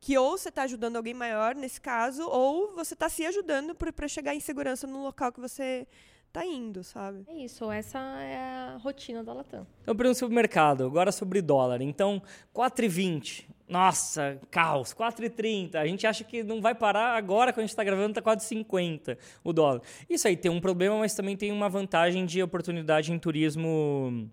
que 0.00 0.16
ou 0.18 0.36
você 0.36 0.50
está 0.50 0.62
ajudando 0.62 0.96
alguém 0.96 1.14
maior 1.14 1.54
nesse 1.54 1.80
caso, 1.80 2.28
ou 2.28 2.74
você 2.74 2.94
está 2.94 3.08
se 3.08 3.24
ajudando 3.24 3.74
para 3.74 4.08
chegar 4.08 4.34
em 4.34 4.40
segurança 4.40 4.86
no 4.86 5.02
local 5.02 5.32
que 5.32 5.40
você 5.40 5.86
tá 6.32 6.44
indo, 6.44 6.84
sabe? 6.84 7.24
É 7.28 7.34
isso, 7.34 7.70
essa 7.70 7.98
é 7.98 8.36
a 8.36 8.76
rotina 8.78 9.24
da 9.24 9.32
Latam. 9.32 9.66
Então, 9.82 9.96
pergunta 9.96 10.18
sobre 10.18 10.34
o 10.34 10.36
mercado, 10.36 10.84
agora 10.84 11.10
sobre 11.10 11.40
dólar. 11.40 11.80
Então, 11.80 12.22
4,20. 12.54 13.44
Nossa, 13.68 14.38
caos, 14.50 14.94
4,30. 14.94 15.74
A 15.74 15.86
gente 15.86 16.06
acha 16.06 16.22
que 16.22 16.42
não 16.42 16.60
vai 16.60 16.74
parar 16.74 17.16
agora, 17.16 17.52
quando 17.52 17.60
a 17.60 17.62
gente 17.62 17.70
está 17.70 17.82
gravando, 17.82 18.10
está 18.10 18.22
quase 18.22 18.44
50 18.44 19.18
o 19.42 19.52
dólar. 19.52 19.82
Isso 20.08 20.28
aí 20.28 20.36
tem 20.36 20.50
um 20.50 20.60
problema, 20.60 20.96
mas 20.98 21.14
também 21.14 21.36
tem 21.36 21.50
uma 21.50 21.68
vantagem 21.68 22.24
de 22.24 22.42
oportunidade 22.42 23.12
em 23.12 23.18
turismo 23.18 24.30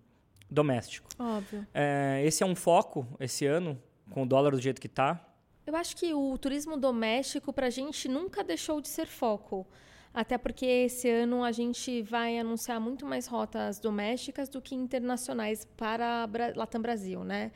doméstico. 0.49 1.09
Óbvio. 1.17 1.65
É, 1.73 2.21
esse 2.23 2.43
é 2.43 2.45
um 2.45 2.55
foco 2.55 3.07
esse 3.19 3.45
ano, 3.45 3.81
com 4.11 4.23
o 4.23 4.25
dólar 4.25 4.51
do 4.51 4.61
jeito 4.61 4.79
que 4.79 4.87
está. 4.87 5.19
Eu 5.65 5.75
acho 5.75 5.95
que 5.95 6.13
o 6.13 6.37
turismo 6.37 6.77
doméstico 6.77 7.51
pra 7.51 7.69
gente 7.69 8.07
nunca 8.07 8.43
deixou 8.43 8.81
de 8.81 8.87
ser 8.87 9.07
foco. 9.07 9.65
Até 10.13 10.37
porque 10.37 10.65
esse 10.65 11.09
ano 11.09 11.43
a 11.43 11.51
gente 11.51 12.01
vai 12.03 12.37
anunciar 12.37 12.79
muito 12.79 13.05
mais 13.05 13.25
rotas 13.25 13.79
domésticas 13.79 14.47
do 14.47 14.61
que 14.61 14.75
internacionais 14.75 15.65
para 15.75 16.27
Bra- 16.27 16.53
Latam 16.55 16.81
Brasil, 16.81 17.23
né? 17.23 17.51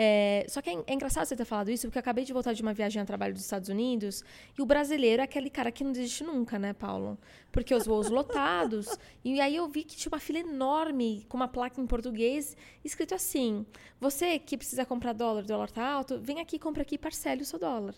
É, 0.00 0.46
só 0.48 0.62
que 0.62 0.70
é, 0.70 0.74
é 0.86 0.94
engraçado 0.94 1.26
você 1.26 1.34
ter 1.34 1.44
falado 1.44 1.72
isso, 1.72 1.88
porque 1.88 1.98
eu 1.98 2.00
acabei 2.00 2.24
de 2.24 2.32
voltar 2.32 2.52
de 2.52 2.62
uma 2.62 2.72
viagem 2.72 3.02
a 3.02 3.04
trabalho 3.04 3.34
dos 3.34 3.42
Estados 3.42 3.68
Unidos 3.68 4.22
e 4.56 4.62
o 4.62 4.66
brasileiro 4.66 5.20
é 5.20 5.24
aquele 5.24 5.50
cara 5.50 5.72
que 5.72 5.82
não 5.82 5.90
desiste 5.90 6.22
nunca, 6.22 6.56
né, 6.56 6.72
Paulo? 6.72 7.18
Porque 7.50 7.74
os 7.74 7.84
voos 7.84 8.08
lotados. 8.08 8.86
E 9.24 9.40
aí 9.40 9.56
eu 9.56 9.66
vi 9.68 9.82
que 9.82 9.96
tinha 9.96 10.10
uma 10.12 10.20
fila 10.20 10.38
enorme 10.38 11.26
com 11.28 11.36
uma 11.36 11.48
placa 11.48 11.80
em 11.80 11.86
português 11.86 12.56
escrito 12.84 13.14
assim: 13.14 13.66
Você 14.00 14.38
que 14.38 14.56
precisa 14.56 14.86
comprar 14.86 15.12
dólar, 15.12 15.42
o 15.42 15.46
dólar 15.46 15.70
tá 15.70 15.84
alto, 15.84 16.18
vem 16.20 16.40
aqui, 16.40 16.58
compra 16.60 16.82
aqui 16.82 16.94
e 16.94 16.98
parcele 16.98 17.42
o 17.42 17.44
seu 17.44 17.58
dólar. 17.58 17.94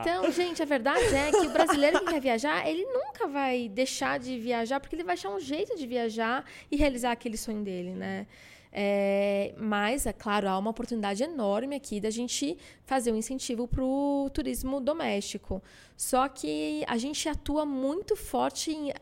Então, 0.00 0.30
gente, 0.32 0.62
a 0.62 0.66
verdade 0.66 1.14
é 1.14 1.30
que 1.30 1.46
o 1.46 1.50
brasileiro 1.50 2.00
que 2.00 2.06
quer 2.06 2.20
viajar, 2.20 2.68
ele 2.68 2.84
nunca 2.86 3.28
vai 3.28 3.68
deixar 3.68 4.18
de 4.18 4.38
viajar, 4.38 4.80
porque 4.80 4.96
ele 4.96 5.04
vai 5.04 5.14
achar 5.14 5.30
um 5.30 5.40
jeito 5.40 5.76
de 5.76 5.86
viajar 5.86 6.44
e 6.70 6.76
realizar 6.76 7.12
aquele 7.12 7.36
sonho 7.36 7.62
dele, 7.62 7.92
né? 7.92 8.26
É, 8.74 9.54
mas, 9.58 10.06
é 10.06 10.12
claro, 10.14 10.48
há 10.48 10.58
uma 10.58 10.70
oportunidade 10.70 11.22
enorme 11.22 11.76
aqui 11.76 12.00
da 12.00 12.08
gente 12.08 12.56
fazer 12.86 13.12
um 13.12 13.16
incentivo 13.16 13.68
para 13.68 13.84
o 13.84 14.30
turismo 14.32 14.80
doméstico. 14.80 15.62
Só 15.94 16.26
que 16.26 16.82
a 16.88 16.96
gente 16.96 17.28
atua 17.28 17.66
muito 17.66 18.16
forte 18.16 18.72
em. 18.72 18.92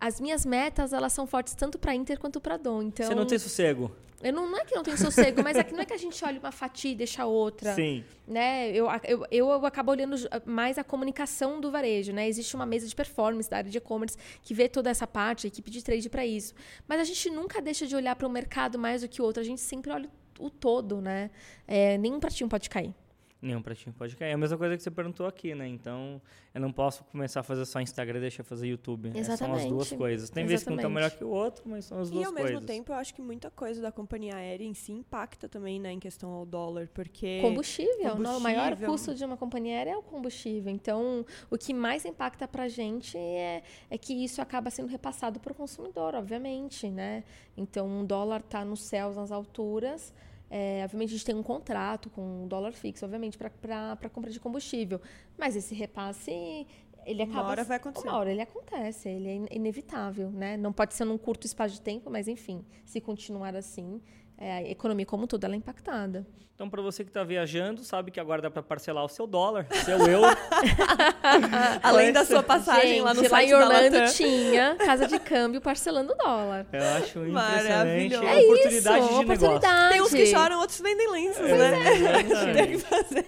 As 0.00 0.20
minhas 0.20 0.44
metas, 0.44 0.92
elas 0.92 1.12
são 1.12 1.26
fortes 1.28 1.54
tanto 1.54 1.78
para 1.78 1.94
Inter 1.94 2.18
quanto 2.18 2.40
para 2.40 2.56
Dom. 2.56 2.82
Então, 2.82 3.06
Você 3.06 3.14
não 3.14 3.26
tem 3.26 3.38
sossego? 3.38 3.90
Eu 4.22 4.32
não, 4.32 4.48
não 4.48 4.58
é 4.58 4.64
que 4.64 4.74
não 4.74 4.82
tenho 4.82 4.96
sossego, 4.96 5.42
mas 5.42 5.56
é 5.56 5.64
que 5.64 5.72
não 5.72 5.80
é 5.80 5.84
que 5.84 5.92
a 5.92 5.98
gente 5.98 6.24
olha 6.24 6.38
uma 6.38 6.52
fatia 6.52 6.92
e 6.92 6.94
deixa 6.94 7.26
outra 7.26 7.74
Sim. 7.74 8.04
né? 8.26 8.70
Eu, 8.70 8.86
eu, 9.04 9.26
eu 9.30 9.66
acabo 9.66 9.90
olhando 9.90 10.16
mais 10.46 10.78
a 10.78 10.84
comunicação 10.84 11.60
do 11.60 11.70
varejo, 11.70 12.12
né? 12.12 12.28
Existe 12.28 12.54
uma 12.54 12.64
mesa 12.64 12.86
de 12.86 12.94
performance 12.94 13.50
da 13.50 13.58
área 13.58 13.70
de 13.70 13.78
e-commerce 13.78 14.16
que 14.42 14.54
vê 14.54 14.68
toda 14.68 14.90
essa 14.90 15.06
parte, 15.06 15.46
a 15.46 15.48
equipe 15.48 15.70
de 15.70 15.82
trade 15.82 16.08
para 16.08 16.24
isso. 16.24 16.54
Mas 16.86 17.00
a 17.00 17.04
gente 17.04 17.30
nunca 17.30 17.60
deixa 17.60 17.86
de 17.86 17.96
olhar 17.96 18.14
para 18.14 18.26
o 18.26 18.30
mercado 18.30 18.78
mais 18.78 19.02
do 19.02 19.08
que 19.08 19.20
o 19.20 19.24
outro, 19.24 19.40
a 19.40 19.44
gente 19.44 19.60
sempre 19.60 19.90
olha 19.90 20.08
o 20.38 20.50
todo, 20.50 21.00
né? 21.00 21.30
É, 21.66 21.98
nenhum 21.98 22.20
pratinho 22.20 22.48
pode 22.48 22.68
cair. 22.70 22.94
Nenhum 23.42 23.60
pratinho 23.60 23.92
pode 23.92 24.14
cair. 24.14 24.30
É 24.30 24.34
a 24.34 24.38
mesma 24.38 24.56
coisa 24.56 24.76
que 24.76 24.82
você 24.84 24.90
perguntou 24.90 25.26
aqui, 25.26 25.52
né? 25.52 25.66
Então, 25.66 26.22
eu 26.54 26.60
não 26.60 26.70
posso 26.72 27.02
começar 27.02 27.40
a 27.40 27.42
fazer 27.42 27.64
só 27.66 27.80
Instagram 27.80 28.18
e 28.18 28.20
deixar 28.20 28.42
eu 28.42 28.44
fazer 28.44 28.68
YouTube. 28.68 29.08
É, 29.12 29.24
São 29.24 29.52
as 29.52 29.64
duas 29.64 29.88
Exatamente. 29.88 29.96
coisas. 29.96 30.30
Tem 30.30 30.46
vezes 30.46 30.64
que 30.64 30.72
um 30.72 30.76
tá 30.76 30.82
Exatamente. 30.82 30.94
melhor 30.94 31.10
que 31.18 31.24
o 31.24 31.28
outro, 31.28 31.64
mas 31.66 31.86
são 31.86 31.98
as 31.98 32.08
E 32.08 32.12
duas 32.12 32.26
ao 32.26 32.32
coisas. 32.32 32.50
mesmo 32.52 32.64
tempo, 32.66 32.92
eu 32.92 32.96
acho 32.96 33.12
que 33.12 33.20
muita 33.20 33.50
coisa 33.50 33.82
da 33.82 33.90
companhia 33.90 34.36
aérea 34.36 34.64
em 34.64 34.74
si 34.74 34.92
impacta 34.92 35.48
também, 35.48 35.80
né, 35.80 35.90
em 35.90 35.98
questão 35.98 36.30
ao 36.30 36.46
dólar, 36.46 36.88
porque 36.94 37.40
Combustível, 37.40 38.14
não, 38.16 38.38
o 38.38 38.40
maior 38.40 38.62
combustível. 38.76 38.88
custo 38.90 39.14
de 39.16 39.24
uma 39.24 39.36
companhia 39.36 39.76
aérea 39.76 39.90
é 39.90 39.96
o 39.96 40.02
combustível. 40.02 40.72
Então, 40.72 41.26
o 41.50 41.58
que 41.58 41.74
mais 41.74 42.04
impacta 42.04 42.46
para 42.46 42.62
a 42.62 42.68
gente 42.68 43.18
é, 43.18 43.64
é 43.90 43.98
que 43.98 44.12
isso 44.12 44.40
acaba 44.40 44.70
sendo 44.70 44.86
repassado 44.88 45.40
para 45.40 45.50
o 45.50 45.54
consumidor, 45.56 46.14
obviamente, 46.14 46.88
né? 46.88 47.24
Então, 47.56 48.02
o 48.02 48.06
dólar 48.06 48.38
está 48.38 48.64
nos 48.64 48.82
céus, 48.82 49.16
nas 49.16 49.32
alturas. 49.32 50.14
É, 50.54 50.82
obviamente, 50.84 51.08
a 51.08 51.12
gente 51.12 51.24
tem 51.24 51.34
um 51.34 51.42
contrato 51.42 52.10
com 52.10 52.44
o 52.44 52.46
dólar 52.46 52.72
fixo, 52.72 53.06
obviamente, 53.06 53.38
para 53.38 54.10
compra 54.10 54.30
de 54.30 54.38
combustível. 54.38 55.00
Mas 55.38 55.56
esse 55.56 55.74
repasse, 55.74 56.66
ele 57.06 57.22
Uma 57.24 57.32
acaba... 57.32 57.48
hora 57.50 57.64
vai 57.64 57.76
acontecer. 57.76 58.08
Uma 58.08 58.18
hora 58.18 58.30
ele 58.30 58.42
acontece, 58.42 59.08
ele 59.08 59.28
é 59.28 59.34
in- 59.34 59.46
inevitável, 59.50 60.30
né? 60.30 60.56
Não 60.56 60.72
pode 60.72 60.94
ser 60.94 61.04
num 61.04 61.18
curto 61.18 61.46
espaço 61.46 61.74
de 61.74 61.80
tempo, 61.80 62.10
mas, 62.10 62.28
enfim, 62.28 62.64
se 62.84 63.00
continuar 63.00 63.54
assim, 63.56 64.00
é, 64.38 64.52
a 64.52 64.62
economia 64.70 65.06
como 65.06 65.24
um 65.24 65.26
todo 65.26 65.44
ela 65.44 65.54
é 65.54 65.56
impactada. 65.58 66.26
Então, 66.54 66.68
para 66.70 66.82
você 66.82 67.02
que 67.02 67.10
está 67.10 67.24
viajando, 67.24 67.82
sabe 67.82 68.10
que 68.12 68.20
agora 68.20 68.40
dá 68.40 68.48
para 68.50 68.62
parcelar 68.62 69.04
o 69.04 69.08
seu 69.08 69.26
dólar, 69.26 69.66
seu 69.84 69.98
euro. 70.06 70.36
além 71.82 72.12
da 72.12 72.24
sua 72.24 72.42
passagem 72.42 73.00
lá 73.00 73.14
no 73.14 73.20
Gente, 73.20 73.30
site 73.30 73.48
em 73.48 73.50
da 73.50 73.58
Orlando 73.58 73.98
Latam. 73.98 74.14
tinha 74.14 74.76
casa 74.84 75.06
de 75.08 75.18
câmbio 75.18 75.60
parcelando 75.60 76.14
dólar. 76.14 76.66
Eu 76.72 76.82
acho 76.82 77.18
impressionante. 77.20 77.32
Maravilhoso. 77.32 78.26
a 78.26 78.30
É 78.34 78.38
oportunidade 78.44 78.98
isso, 78.98 79.08
de 79.08 79.14
uma 79.14 79.22
negócio. 79.24 79.46
oportunidade. 79.46 79.92
Tem 79.92 80.02
uns 80.02 80.10
que 80.14 80.26
choram, 80.26 80.60
outros 80.60 80.80
vendem 80.80 81.10
lenços, 81.10 81.42
né? 81.42 81.94
Exatamente. 81.94 82.52
Tem 82.54 82.66
que 82.72 82.78
fazer. 82.78 83.26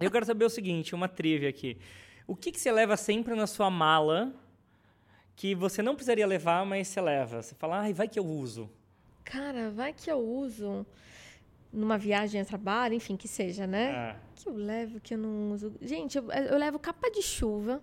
Eu 0.00 0.10
quero 0.10 0.26
saber 0.26 0.44
o 0.44 0.50
seguinte, 0.50 0.94
uma 0.94 1.08
trivia 1.08 1.48
aqui. 1.48 1.76
O 2.30 2.36
que, 2.36 2.52
que 2.52 2.60
você 2.60 2.70
leva 2.70 2.96
sempre 2.96 3.34
na 3.34 3.44
sua 3.48 3.68
mala 3.68 4.32
que 5.34 5.52
você 5.52 5.82
não 5.82 5.96
precisaria 5.96 6.24
levar, 6.24 6.64
mas 6.64 6.86
você 6.86 7.00
leva? 7.00 7.42
Você 7.42 7.56
fala, 7.56 7.80
ai, 7.80 7.92
vai 7.92 8.06
que 8.06 8.20
eu 8.20 8.24
uso. 8.24 8.70
Cara, 9.24 9.68
vai 9.70 9.92
que 9.92 10.08
eu 10.08 10.18
uso 10.20 10.86
numa 11.72 11.98
viagem 11.98 12.40
a 12.40 12.44
trabalho, 12.44 12.94
enfim, 12.94 13.16
que 13.16 13.26
seja, 13.26 13.66
né? 13.66 13.90
Ah, 13.90 14.16
Que 14.36 14.48
eu 14.48 14.54
levo, 14.54 15.00
que 15.00 15.14
eu 15.14 15.18
não 15.18 15.50
uso. 15.52 15.74
Gente, 15.82 16.18
eu, 16.18 16.30
eu 16.30 16.56
levo 16.56 16.78
capa 16.78 17.10
de 17.10 17.20
chuva. 17.20 17.82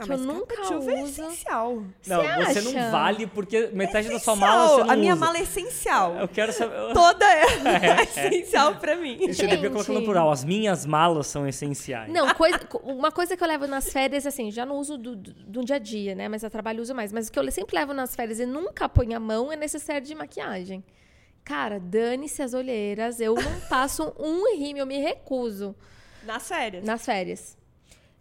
Ah, 0.00 0.04
que 0.06 0.12
eu 0.12 0.18
nunca 0.18 0.64
chuva 0.64 0.90
é 0.90 1.02
uso. 1.04 1.22
essencial. 1.22 1.84
não, 2.04 2.20
você 2.22 2.58
acha? 2.58 2.62
não 2.62 2.90
vale 2.90 3.28
porque 3.28 3.68
metade 3.68 4.08
da 4.08 4.18
sua 4.18 4.34
mala 4.34 4.66
você 4.68 4.82
não 4.82 4.90
A 4.90 4.96
minha 4.96 5.12
usa. 5.14 5.20
mala 5.24 5.38
é 5.38 5.42
essencial. 5.42 6.16
Eu 6.16 6.26
quero 6.26 6.52
saber... 6.52 6.92
Toda 6.92 7.24
ela 7.32 7.76
é 7.78 8.02
essencial 8.02 8.74
pra 8.74 8.96
mim. 8.96 9.18
Você 9.32 9.46
devia 9.46 9.70
colocar 9.70 9.92
no 9.92 9.98
Gente. 10.00 10.04
plural. 10.04 10.32
As 10.32 10.42
minhas 10.42 10.84
malas 10.84 11.28
são 11.28 11.46
essenciais. 11.46 12.12
Não, 12.12 12.34
coisa- 12.34 12.58
uma 12.82 13.12
coisa 13.12 13.36
que 13.36 13.44
eu 13.44 13.46
levo 13.46 13.68
nas 13.68 13.92
férias, 13.92 14.26
assim, 14.26 14.50
já 14.50 14.66
não 14.66 14.78
uso 14.78 14.98
do, 14.98 15.14
do, 15.14 15.32
do 15.32 15.64
dia 15.64 15.76
a 15.76 15.78
dia, 15.78 16.14
né? 16.16 16.28
Mas 16.28 16.42
a 16.42 16.50
trabalho 16.50 16.82
uso 16.82 16.92
mais. 16.92 17.12
Mas 17.12 17.28
o 17.28 17.32
que 17.32 17.38
eu 17.38 17.52
sempre 17.52 17.76
levo 17.78 17.94
nas 17.94 18.16
férias 18.16 18.40
e 18.40 18.46
nunca 18.46 18.88
ponho 18.88 19.16
a 19.16 19.20
mão 19.20 19.52
é 19.52 19.56
necessário 19.56 20.04
de 20.04 20.14
maquiagem. 20.14 20.82
Cara, 21.44 21.78
dane-se 21.78 22.42
as 22.42 22.52
olheiras. 22.52 23.20
Eu 23.20 23.34
não 23.36 23.60
passo 23.68 24.12
um 24.18 24.56
rímel, 24.56 24.82
eu 24.82 24.86
me 24.86 24.98
recuso 24.98 25.72
Nas 26.24 26.48
férias. 26.48 26.84
nas 26.84 27.04
férias. 27.04 27.56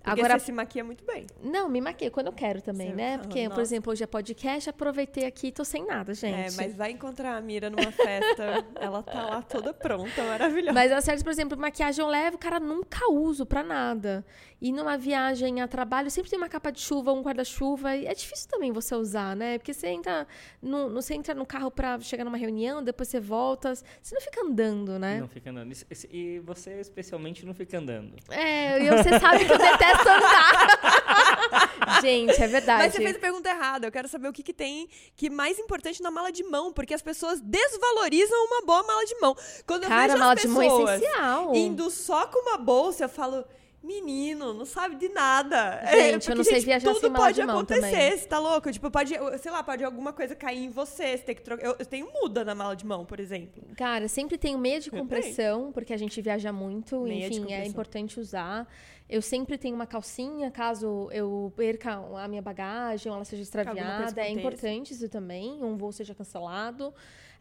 Porque 0.04 0.20
Agora, 0.20 0.38
você 0.38 0.48
se 0.48 0.52
maquia 0.52 0.84
muito 0.84 1.06
bem. 1.06 1.26
não, 1.42 1.70
me 1.70 1.80
maquei 1.80 2.10
quando 2.10 2.28
eu 2.28 2.34
quero 2.34 2.62
também, 2.62 2.90
Você- 2.90 2.96
né? 2.96 3.18
Porque, 3.20 3.44
por 3.44 3.50
nossa. 3.52 3.62
exemplo, 3.62 3.92
hoje 3.94 4.04
é 4.04 4.08
podcast, 4.08 4.70
aproveitei 4.70 5.26
aqui 5.26 5.48
e 5.48 5.52
tô 5.52 5.64
sem 5.64 5.86
nada, 5.86 6.14
gente. 6.14 6.36
É, 6.36 6.62
mas 6.62 6.76
vai 6.76 6.92
encontrar 6.92 7.38
a 7.38 7.42
Mira 7.42 7.70
numa 7.70 7.90
festa, 7.92 8.66
ela 8.82 9.02
tá 9.02 9.24
lá 9.26 9.42
toda 9.42 9.74
pronta, 9.74 10.22
maravilhosa. 10.24 10.74
Mas 10.74 10.92
as 10.92 11.06
certas, 11.06 11.24
por 11.24 11.30
exemplo, 11.32 11.58
maquiagem 11.58 12.04
eu 12.04 12.10
levo, 12.10 12.38
cara, 12.38 12.60
nunca 12.60 13.10
uso 13.10 13.46
pra 13.46 13.64
nada. 13.64 14.26
E 14.62 14.72
numa 14.72 14.98
viagem 14.98 15.62
a 15.62 15.68
trabalho, 15.68 16.10
sempre 16.10 16.30
tem 16.30 16.38
uma 16.40 16.48
capa 16.48 16.72
de 16.72 16.80
chuva, 16.80 17.12
um 17.12 17.22
guarda-chuva. 17.22 17.96
E 17.98 18.06
é 18.08 18.14
difícil 18.14 18.48
também 18.50 18.72
você 18.72 18.96
usar, 18.96 19.36
né? 19.36 19.58
Porque 19.58 19.74
você 19.74 19.88
entra 19.88 20.26
no, 20.62 20.90
você 20.94 21.14
entra 21.16 21.34
no 21.36 21.46
carro 21.46 21.70
pra 21.70 22.00
chegar 22.00 22.24
numa 22.24 22.38
reunião, 22.38 22.82
depois 22.82 23.10
você 23.10 23.20
volta. 23.20 23.74
Você 23.76 24.16
não 24.16 24.22
fica 24.22 24.42
andando, 24.42 24.98
né? 24.98 25.20
Não 25.20 25.28
fica 25.28 25.50
andando. 25.50 25.74
E 26.10 26.40
você, 26.40 26.80
especialmente, 26.80 27.46
não 27.46 27.54
fica 27.54 27.78
andando. 27.78 28.16
É, 28.30 28.82
e 28.82 28.90
você 28.90 29.20
sabe 29.20 29.44
que 29.46 29.52
eu 29.52 29.58
detesto 29.60 29.93
andar. 30.02 31.74
Gente, 32.02 32.42
é 32.42 32.48
verdade. 32.48 32.84
Mas 32.84 32.94
você 32.94 33.02
fez 33.02 33.16
a 33.16 33.20
pergunta 33.20 33.50
errada. 33.50 33.88
Eu 33.88 33.92
quero 33.92 34.08
saber 34.08 34.28
o 34.28 34.34
que, 34.34 34.44
que 34.44 34.54
tem 34.54 34.88
que 35.16 35.30
mais 35.30 35.60
importante 35.60 36.02
na 36.02 36.12
mala 36.12 36.32
de 36.32 36.44
mão, 36.44 36.74
porque 36.74 36.94
as 36.94 37.02
pessoas 37.02 37.40
desvalorizam 37.42 38.38
uma 38.46 38.62
boa 38.66 38.84
mala 38.84 39.06
de 39.06 39.16
mão. 39.20 39.36
Quando 39.66 39.84
eu 39.84 39.90
Cara, 39.90 40.08
vejo 40.14 40.20
mala 40.20 40.34
as 40.34 40.42
de 40.42 40.48
mão 40.48 40.62
é 40.62 40.66
pessoas 40.66 41.02
essencial. 41.02 41.56
indo 41.56 41.90
só 41.90 42.26
com 42.28 42.40
uma 42.40 42.58
bolsa, 42.58 43.06
eu 43.06 43.10
falo. 43.10 43.46
Menino, 43.84 44.54
não 44.54 44.64
sabe 44.64 44.96
de 44.96 45.10
nada. 45.10 45.82
Gente, 45.92 46.30
eu 46.30 46.38
não 46.38 46.44
sei 46.46 46.62
viajar 46.62 46.94
tudo 46.94 47.12
pode 47.12 47.36
de 47.36 47.46
mão 47.46 47.58
acontecer, 47.58 47.82
também. 47.82 48.18
você 48.18 48.26
tá 48.26 48.40
louco? 48.40 48.72
Tipo, 48.72 48.90
pode, 48.90 49.14
sei 49.40 49.52
lá, 49.52 49.62
pode 49.62 49.84
alguma 49.84 50.14
coisa 50.14 50.34
cair 50.34 50.64
em 50.64 50.70
você, 50.70 51.18
você 51.18 51.24
tem 51.24 51.36
que 51.36 51.42
trocar. 51.42 51.66
Eu, 51.66 51.76
eu 51.78 51.86
tenho 51.86 52.10
muda 52.14 52.46
na 52.46 52.56
mala 52.56 52.78
de 52.78 52.86
mão, 52.86 53.06
por 53.06 53.20
exemplo. 53.20 53.62
Cara, 53.76 54.08
sempre 54.08 54.38
tenho 54.38 54.58
meia 54.58 54.80
de 54.80 54.90
compressão, 54.90 55.74
porque 55.74 55.92
a 55.94 55.98
gente 55.98 56.22
viaja 56.22 56.54
muito, 56.54 57.02
Meia 57.02 57.28
enfim, 57.28 57.52
é 57.52 57.66
importante 57.66 58.22
usar. 58.22 58.68
Eu 59.10 59.22
sempre 59.22 59.58
tenho 59.58 59.76
uma 59.76 59.86
calcinha, 59.86 60.50
caso 60.50 61.10
eu 61.12 61.52
perca 61.56 61.96
a 61.96 62.28
minha 62.28 62.42
bagagem 62.42 63.12
ou 63.12 63.18
ela 63.18 63.26
seja 63.26 63.44
extraviada. 63.44 64.22
É 64.22 64.30
importante 64.30 64.94
isso 64.94 65.10
também, 65.10 65.62
um 65.62 65.76
voo 65.76 65.92
seja 65.92 66.16
cancelado. 66.16 66.94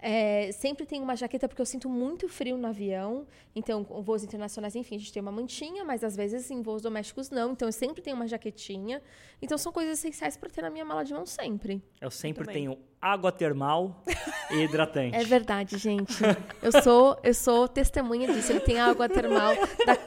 É, 0.05 0.51
sempre 0.53 0.85
tenho 0.85 1.05
uma 1.05 1.15
jaqueta, 1.15 1.47
porque 1.49 1.62
eu 1.62 1.67
sinto 1.67 1.88
muito 1.88 2.29
frio 2.29 2.57
no 2.59 2.67
avião. 2.67 3.25
Então, 3.55 3.85
com 3.85 4.03
voos 4.03 4.25
internacionais, 4.25 4.75
enfim, 4.75 4.97
a 4.97 4.99
gente 4.99 5.12
tem 5.12 5.23
uma 5.23 5.31
mantinha, 5.31 5.85
mas 5.85 6.03
às 6.03 6.17
vezes 6.17 6.51
em 6.51 6.61
voos 6.61 6.83
domésticos 6.83 7.31
não. 7.31 7.53
Então, 7.53 7.69
eu 7.69 7.73
sempre 7.73 8.03
tenho 8.03 8.17
uma 8.17 8.27
jaquetinha. 8.27 9.01
Então, 9.41 9.57
são 9.57 9.71
coisas 9.73 9.99
essenciais 9.99 10.37
para 10.37 10.51
ter 10.51 10.62
na 10.62 10.71
minha 10.71 10.85
mala 10.85 11.05
de 11.05 11.12
mão 11.15 11.25
sempre. 11.25 11.81
Eu 12.01 12.11
sempre 12.11 12.47
tenho 12.47 12.77
água 13.01 13.31
termal 13.33 14.03
e 14.51 14.57
hidratante. 14.65 15.17
É 15.23 15.25
verdade, 15.25 15.77
gente. 15.79 16.15
Eu 16.62 16.73
sou, 16.83 17.19
eu 17.23 17.35
sou 17.35 17.69
testemunha 17.69 18.33
disso. 18.33 18.51
Ele 18.53 18.61
tem 18.61 18.81
água 18.81 19.09
termal. 19.09 19.55
da- 19.87 19.99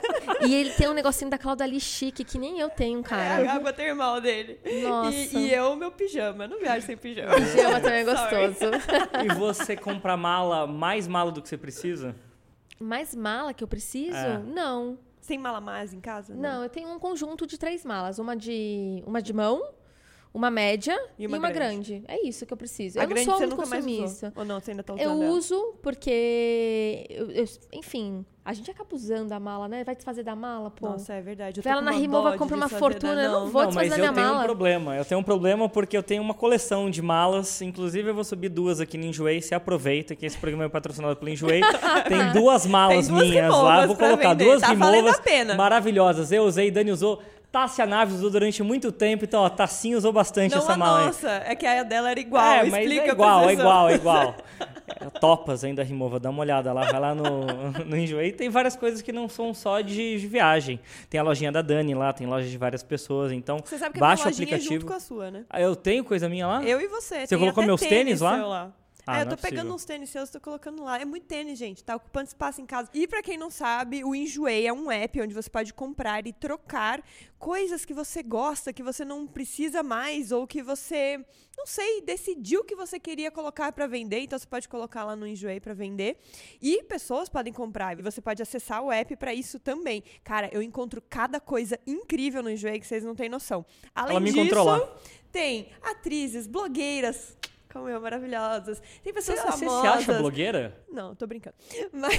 E 0.45 0.53
ele 0.53 0.71
tem 0.71 0.89
um 0.89 0.93
negocinho 0.93 1.29
da 1.29 1.37
Claudalie 1.37 1.79
chique, 1.79 2.23
que 2.23 2.37
nem 2.37 2.59
eu 2.59 2.69
tenho, 2.69 2.99
É 2.99 3.01
a 3.01 3.03
cara. 3.03 3.51
água 3.53 3.71
termal 3.73 4.19
dele. 4.19 4.59
Nossa. 4.83 5.11
E, 5.15 5.35
e 5.37 5.53
eu, 5.53 5.75
meu 5.75 5.91
pijama. 5.91 6.45
Eu 6.45 6.49
não 6.49 6.59
viajo 6.59 6.85
sem 6.85 6.97
pijama. 6.97 7.35
Pijama 7.35 7.79
também 7.81 7.99
é 7.99 8.03
gostoso. 8.03 8.65
E 9.23 9.33
você 9.35 9.75
compra 9.93 10.17
mala, 10.17 10.65
mais 10.65 11.07
mala 11.07 11.31
do 11.31 11.41
que 11.41 11.49
você 11.49 11.57
precisa? 11.57 12.15
Mais 12.79 13.15
mala 13.15 13.53
que 13.53 13.63
eu 13.63 13.67
preciso? 13.67 14.17
É. 14.17 14.39
Não. 14.39 14.97
Sem 15.21 15.39
mala 15.39 15.61
mais 15.61 15.93
em 15.93 15.99
casa? 15.99 16.35
Não, 16.35 16.63
eu 16.63 16.69
tenho 16.69 16.89
um 16.89 16.99
conjunto 16.99 17.47
de 17.47 17.57
três 17.57 17.83
malas. 17.85 18.19
Uma 18.19 18.35
de, 18.35 19.03
uma 19.07 19.21
de 19.21 19.33
mão, 19.33 19.63
uma 20.37 20.51
média 20.51 20.93
E 21.17 21.23
e 21.23 21.27
uma 21.27 21.37
uma, 21.37 21.49
grande. 21.49 21.99
grande. 21.99 22.03
É 22.07 22.27
isso 22.27 22.45
que 22.45 22.51
eu 22.53 22.57
preciso. 22.57 22.99
A 22.99 23.03
eu 23.03 23.07
não 23.07 23.13
grande 23.13 23.25
sou 23.25 23.35
você 23.37 23.45
muito 23.47 23.57
nunca 23.57 23.69
mais 23.69 23.85
usou? 23.85 23.97
consumista. 23.97 24.33
Ou 24.35 24.45
não, 24.45 24.59
você 24.59 24.71
ainda 24.71 24.83
tá 24.83 24.93
usando 24.93 25.03
Eu 25.05 25.11
ela? 25.11 25.31
uso 25.31 25.73
porque, 25.81 27.05
eu- 27.09 27.31
eu- 27.31 27.45
enfim, 27.73 28.25
a 28.43 28.53
gente 28.53 28.69
acaba 28.69 28.93
usando 28.93 29.31
a 29.31 29.39
mala, 29.39 29.67
né? 29.67 29.83
Vai 29.83 29.95
desfazer 29.95 30.23
da 30.23 30.35
mala, 30.35 30.69
pô. 30.69 30.89
Nossa, 30.89 31.13
é 31.13 31.21
verdade. 31.21 31.59
Eu 31.59 31.63
Vai 31.63 31.73
lá 31.75 31.81
na 31.81 31.91
uma 31.91 31.99
Rimova, 31.99 32.37
compra 32.37 32.55
uma 32.55 32.69
fortuna, 32.69 33.21
eu 33.23 33.31
não 33.31 33.47
vou 33.49 33.63
não, 33.63 33.71
mas 33.71 33.85
desfazer 33.89 34.01
eu 34.01 34.05
da 34.07 34.11
minha 34.11 34.13
tenho 34.13 34.27
um 34.27 34.31
mala. 34.35 34.43
problema. 34.45 34.95
Eu 34.95 35.05
tenho 35.05 35.19
um 35.19 35.23
problema 35.23 35.69
porque 35.69 35.97
eu 35.97 36.03
tenho 36.03 36.21
uma 36.21 36.33
coleção 36.33 36.89
de 36.89 37.01
malas. 37.01 37.61
Inclusive, 37.61 38.09
eu 38.09 38.13
vou 38.13 38.23
subir 38.23 38.49
duas 38.49 38.79
aqui 38.79 38.97
no 38.97 39.05
Enjoei. 39.05 39.41
Você 39.41 39.55
aproveita 39.55 40.15
que 40.15 40.25
esse 40.25 40.37
programa 40.37 40.65
é 40.65 40.69
patrocinado 40.69 41.15
pelo 41.15 41.31
Enjoei. 41.31 41.61
Tem 42.07 42.31
duas 42.33 42.65
malas 42.65 43.07
Tem 43.07 43.15
duas 43.15 43.29
minhas 43.29 43.53
lá. 43.53 43.85
Vou 43.87 43.95
colocar 43.95 44.29
vender. 44.33 44.43
duas 44.45 44.61
Tá 44.61 44.67
rimovas 44.67 45.21
maravilhosas. 45.57 46.31
Eu 46.31 46.43
usei, 46.43 46.69
Dani 46.69 46.91
usou. 46.91 47.21
Tássia 47.55 47.85
Naves 47.85 48.15
usou 48.15 48.29
durante 48.29 48.61
muito 48.61 48.91
tempo. 48.91 49.23
Então, 49.23 49.41
ó, 49.41 49.49
Tassinha 49.49 49.97
usou 49.97 50.11
bastante 50.11 50.51
Não 50.53 50.61
essa 50.61 50.73
a 50.73 50.77
mala 50.77 51.05
nossa, 51.05 51.29
é 51.45 51.55
que 51.55 51.65
a 51.65 51.83
dela 51.83 52.11
era 52.11 52.19
igual. 52.19 52.43
É, 52.43 52.65
mas 52.65 52.81
Explica 52.81 53.05
é 53.05 53.11
igual, 53.11 53.49
é 53.49 53.53
igual, 53.53 53.89
é 53.89 53.95
igual. 53.95 54.35
É, 54.99 55.09
Topas 55.21 55.63
ainda 55.63 55.81
Rimova, 55.81 56.19
dá 56.19 56.29
uma 56.29 56.41
olhada 56.41 56.73
lá, 56.73 56.83
vai 56.91 56.99
lá 56.99 57.15
no, 57.15 57.45
no 57.87 57.95
Enjoei. 57.95 58.33
Tem 58.33 58.49
várias 58.49 58.75
coisas 58.75 59.01
que 59.01 59.13
não 59.13 59.29
são 59.29 59.53
só 59.53 59.79
de, 59.79 60.19
de 60.19 60.27
viagem. 60.27 60.81
Tem 61.09 61.17
a 61.17 61.23
lojinha 61.23 61.49
da 61.49 61.61
Dani 61.61 61.95
lá, 61.95 62.11
tem 62.11 62.27
loja 62.27 62.45
de 62.45 62.57
várias 62.57 62.83
pessoas, 62.83 63.31
então 63.31 63.59
Você 63.63 63.77
sabe 63.77 63.93
que 63.93 63.99
baixa 64.01 64.23
a 64.23 64.31
o 64.31 64.35
minha 64.35 64.41
lojinha 64.41 64.57
é 64.57 64.59
junto 64.59 64.73
aplicativo. 64.73 64.87
com 64.87 64.93
a 64.93 64.99
sua, 64.99 65.31
né? 65.31 65.45
Ah, 65.49 65.61
Eu 65.61 65.77
tenho 65.77 66.03
coisa 66.03 66.27
minha 66.27 66.45
lá? 66.45 66.61
Eu 66.61 66.81
e 66.81 66.89
você. 66.89 67.25
Você 67.25 67.37
colocou 67.37 67.63
meus 67.63 67.79
tênis 67.79 68.19
lá? 68.19 68.35
seu 68.35 68.49
lá. 68.49 68.73
Ah, 69.07 69.19
é, 69.19 69.21
eu 69.21 69.25
não 69.25 69.35
tô 69.35 69.47
é 69.47 69.49
pegando 69.49 69.73
uns 69.73 69.85
tênis 69.85 70.09
seus, 70.09 70.29
tô 70.29 70.39
colocando 70.39 70.83
lá. 70.83 70.99
É 70.99 71.05
muito 71.05 71.25
tênis, 71.25 71.57
gente. 71.59 71.83
Tá 71.83 71.95
ocupando 71.95 72.27
espaço 72.27 72.59
em 72.61 72.65
casa. 72.65 72.89
E 72.93 73.07
pra 73.07 73.21
quem 73.21 73.37
não 73.37 73.49
sabe, 73.49 74.03
o 74.03 74.15
Enjoei 74.15 74.65
é 74.65 74.73
um 74.73 74.91
app 74.91 75.21
onde 75.21 75.33
você 75.33 75.49
pode 75.49 75.73
comprar 75.73 76.25
e 76.25 76.33
trocar 76.33 77.03
coisas 77.37 77.85
que 77.85 77.93
você 77.93 78.23
gosta, 78.23 78.73
que 78.73 78.81
você 78.81 79.05
não 79.05 79.27
precisa 79.27 79.83
mais, 79.83 80.31
ou 80.31 80.47
que 80.47 80.63
você, 80.63 81.23
não 81.55 81.67
sei, 81.67 82.01
decidiu 82.01 82.63
que 82.63 82.75
você 82.75 82.99
queria 82.99 83.29
colocar 83.29 83.71
pra 83.71 83.85
vender. 83.85 84.21
Então 84.21 84.39
você 84.39 84.47
pode 84.47 84.67
colocar 84.67 85.03
lá 85.03 85.15
no 85.15 85.27
Enjoei 85.27 85.59
pra 85.59 85.73
vender. 85.73 86.17
E 86.59 86.81
pessoas 86.83 87.29
podem 87.29 87.53
comprar. 87.53 87.99
E 87.99 88.01
você 88.01 88.21
pode 88.21 88.41
acessar 88.41 88.81
o 88.81 88.91
app 88.91 89.15
pra 89.15 89.33
isso 89.33 89.59
também. 89.59 90.03
Cara, 90.23 90.49
eu 90.51 90.61
encontro 90.61 91.01
cada 91.07 91.39
coisa 91.39 91.79
incrível 91.85 92.41
no 92.41 92.49
Enjoei 92.49 92.79
que 92.79 92.87
vocês 92.87 93.03
não 93.03 93.13
têm 93.13 93.29
noção. 93.29 93.63
Além 93.93 94.15
Ela 94.15 94.19
me 94.19 94.31
disso, 94.31 94.89
tem 95.31 95.69
atrizes, 95.83 96.47
blogueiras, 96.47 97.35
como 97.75 97.89
eu, 97.89 97.99
maravilhosas. 97.99 98.79
Tem 99.03 99.11
Você, 99.11 99.33
pessoas 99.33 99.39
você 99.41 99.65
famosas. 99.65 99.81
se 100.03 100.09
acha 100.11 100.13
blogueira? 100.17 100.81
Não, 100.89 101.13
tô 101.13 101.27
brincando. 101.27 101.57
Mas 101.91 102.13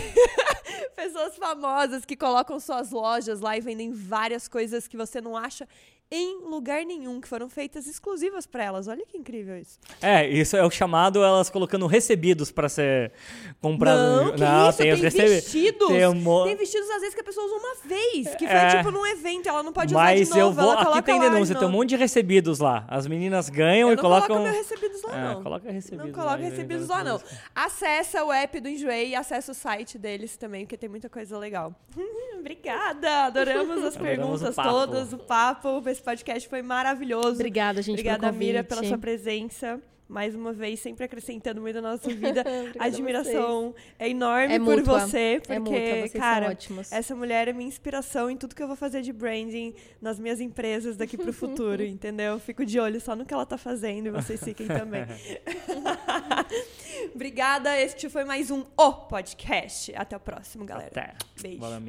pessoas 0.94 1.34
famosas 1.36 2.04
que 2.04 2.14
colocam 2.14 2.60
suas 2.60 2.90
lojas 2.90 3.40
lá 3.40 3.56
e 3.56 3.62
vendem 3.62 3.90
várias 3.90 4.46
coisas 4.48 4.86
que 4.86 4.98
você 4.98 5.18
não 5.18 5.34
acha 5.34 5.66
em 6.10 6.38
lugar 6.48 6.84
nenhum, 6.84 7.20
que 7.20 7.26
foram 7.26 7.48
feitas 7.48 7.86
exclusivas 7.86 8.46
pra 8.46 8.62
elas. 8.64 8.86
Olha 8.86 9.04
que 9.04 9.16
incrível 9.18 9.58
isso. 9.58 9.78
É, 10.00 10.26
isso 10.28 10.56
é 10.56 10.64
o 10.64 10.70
chamado 10.70 11.22
elas 11.24 11.50
colocando 11.50 11.86
recebidos 11.88 12.52
pra 12.52 12.68
ser 12.68 13.12
comprado. 13.60 13.98
Não, 13.98 14.32
que 14.32 14.68
isso, 14.68 14.78
tem 14.78 14.92
tem, 15.10 15.28
vestidos. 15.28 15.88
Tem, 15.88 16.06
um 16.06 16.44
Tem 16.44 16.56
vestidos, 16.56 16.88
às 16.90 17.00
vezes, 17.00 17.14
que 17.14 17.20
a 17.20 17.24
pessoa 17.24 17.44
usa 17.46 17.56
uma 17.56 17.74
vez. 17.84 18.34
Que 18.36 18.46
foi, 18.46 18.56
É. 18.56 18.76
tipo, 18.76 18.90
num 18.92 19.04
evento. 19.06 19.48
Ela 19.48 19.62
não 19.64 19.72
pode 19.72 19.92
usar 19.94 20.02
Mas 20.04 20.28
de 20.28 20.34
novo. 20.38 20.40
eu 20.40 20.52
vou. 20.52 20.64
ela 20.64 20.74
Aqui 20.74 20.84
coloca 20.84 21.02
tem 21.02 21.18
lá 21.18 21.24
de 21.24 21.30
denúncia, 21.34 21.54
tem 21.56 21.68
um 21.68 21.70
monte 21.72 21.88
de 21.90 21.96
recebidos 21.96 22.58
lá. 22.60 22.84
As 22.88 23.06
meninas 23.06 23.48
ganham 23.50 23.88
Eu 23.88 23.92
e 23.92 23.96
não 23.96 24.02
colocam. 24.02 24.36
coloco 24.36 24.52
recebidos 24.56 25.02
lá, 25.02 25.16
É, 25.18 25.24
não. 25.34 25.42
coloca 25.42 25.70
recebidos. 25.72 26.06
Não 26.06 26.12
coloca 26.12 26.30
lá, 26.30 26.36
recebidos 26.36 26.88
né, 26.88 26.94
lá, 26.94 27.04
não. 27.04 27.18
das- 27.18 27.24
Acessa 27.54 28.24
o 28.24 28.32
app 28.32 28.60
do 28.60 28.68
Enjoei 28.68 29.08
e 29.08 29.14
acessa 29.16 29.50
o 29.50 29.54
site 29.54 29.98
deles 29.98 30.36
também, 30.36 30.64
porque 30.64 30.76
tem 30.76 30.88
muita 30.88 31.08
coisa 31.10 31.36
legal. 31.36 31.74
Obrigada! 32.38 33.24
Adoramos 33.26 33.82
as 33.82 33.96
Adoramos 33.96 33.96
perguntas 34.40 34.48
o 34.50 34.54
papo. 34.54 34.68
todas, 34.70 35.12
o 35.12 35.18
papo. 35.18 35.80
Esse 35.96 36.04
podcast 36.04 36.46
foi 36.48 36.60
maravilhoso. 36.60 37.36
Obrigada, 37.36 37.80
gente, 37.80 37.94
Obrigada. 38.00 38.30
Mira, 38.30 38.62
pela 38.62 38.84
sua 38.84 38.98
presença. 38.98 39.80
Mais 40.08 40.36
uma 40.36 40.52
vez, 40.52 40.78
sempre 40.78 41.04
acrescentando 41.04 41.60
muito 41.60 41.74
na 41.82 41.90
nossa 41.90 42.08
vida. 42.14 42.44
A 42.78 42.84
a 42.84 42.86
admiração 42.86 43.74
é 43.98 44.08
enorme 44.08 44.54
É 44.54 44.58
por 44.60 44.76
mútua. 44.76 45.00
você, 45.00 45.40
porque, 45.44 45.52
É 45.54 45.58
vocês 45.58 46.12
são 46.12 46.20
cara, 46.20 46.56
essa 46.92 47.16
mulher 47.16 47.48
é 47.48 47.52
minha 47.52 47.66
inspiração 47.66 48.30
em 48.30 48.36
tudo 48.36 48.54
que 48.54 48.62
eu 48.62 48.68
vou 48.68 48.76
fazer 48.76 49.02
de 49.02 49.12
branding 49.12 49.74
nas 50.00 50.20
minhas 50.20 50.40
empresas 50.40 50.96
daqui 50.96 51.16
pro 51.16 51.32
futuro, 51.32 51.82
entendeu? 51.82 52.38
Fico 52.38 52.64
de 52.64 52.78
olho 52.78 53.00
só 53.00 53.16
no 53.16 53.26
que 53.26 53.34
ela 53.34 53.44
tá 53.44 53.58
fazendo 53.58 54.06
e 54.06 54.10
vocês 54.10 54.40
fiquem 54.44 54.68
também. 54.68 55.04
Obrigada, 57.12 57.76
este 57.80 58.08
foi 58.08 58.24
mais 58.24 58.48
um 58.52 58.62
O 58.76 58.92
Podcast. 58.92 59.92
Até 59.96 60.16
o 60.16 60.20
próximo, 60.20 60.64
galera. 60.64 60.86
Até. 60.88 61.14
Beijo. 61.42 61.58
Valeu. 61.58 61.80